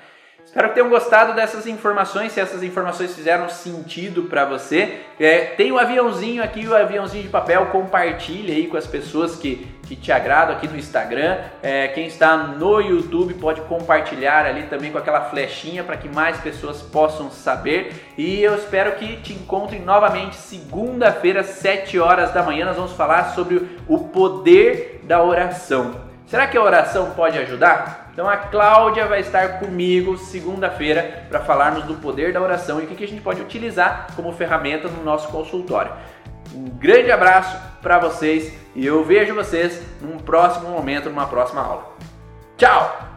[0.48, 5.00] Espero que tenham gostado dessas informações, se essas informações fizeram sentido para você.
[5.20, 9.68] É, tem o aviãozinho aqui, o aviãozinho de papel, compartilhe aí com as pessoas que,
[9.82, 11.36] que te agradam aqui no Instagram.
[11.62, 16.38] É, quem está no YouTube pode compartilhar ali também com aquela flechinha para que mais
[16.38, 18.10] pessoas possam saber.
[18.16, 22.64] E eu espero que te encontre novamente segunda-feira, 7 horas da manhã.
[22.64, 26.00] Nós vamos falar sobre o poder da oração.
[26.26, 28.07] Será que a oração pode ajudar?
[28.18, 32.88] Então a Cláudia vai estar comigo segunda-feira para falarmos do poder da oração e o
[32.88, 35.92] que a gente pode utilizar como ferramenta no nosso consultório.
[36.52, 41.92] Um grande abraço para vocês e eu vejo vocês num próximo momento, numa próxima aula.
[42.56, 43.07] Tchau!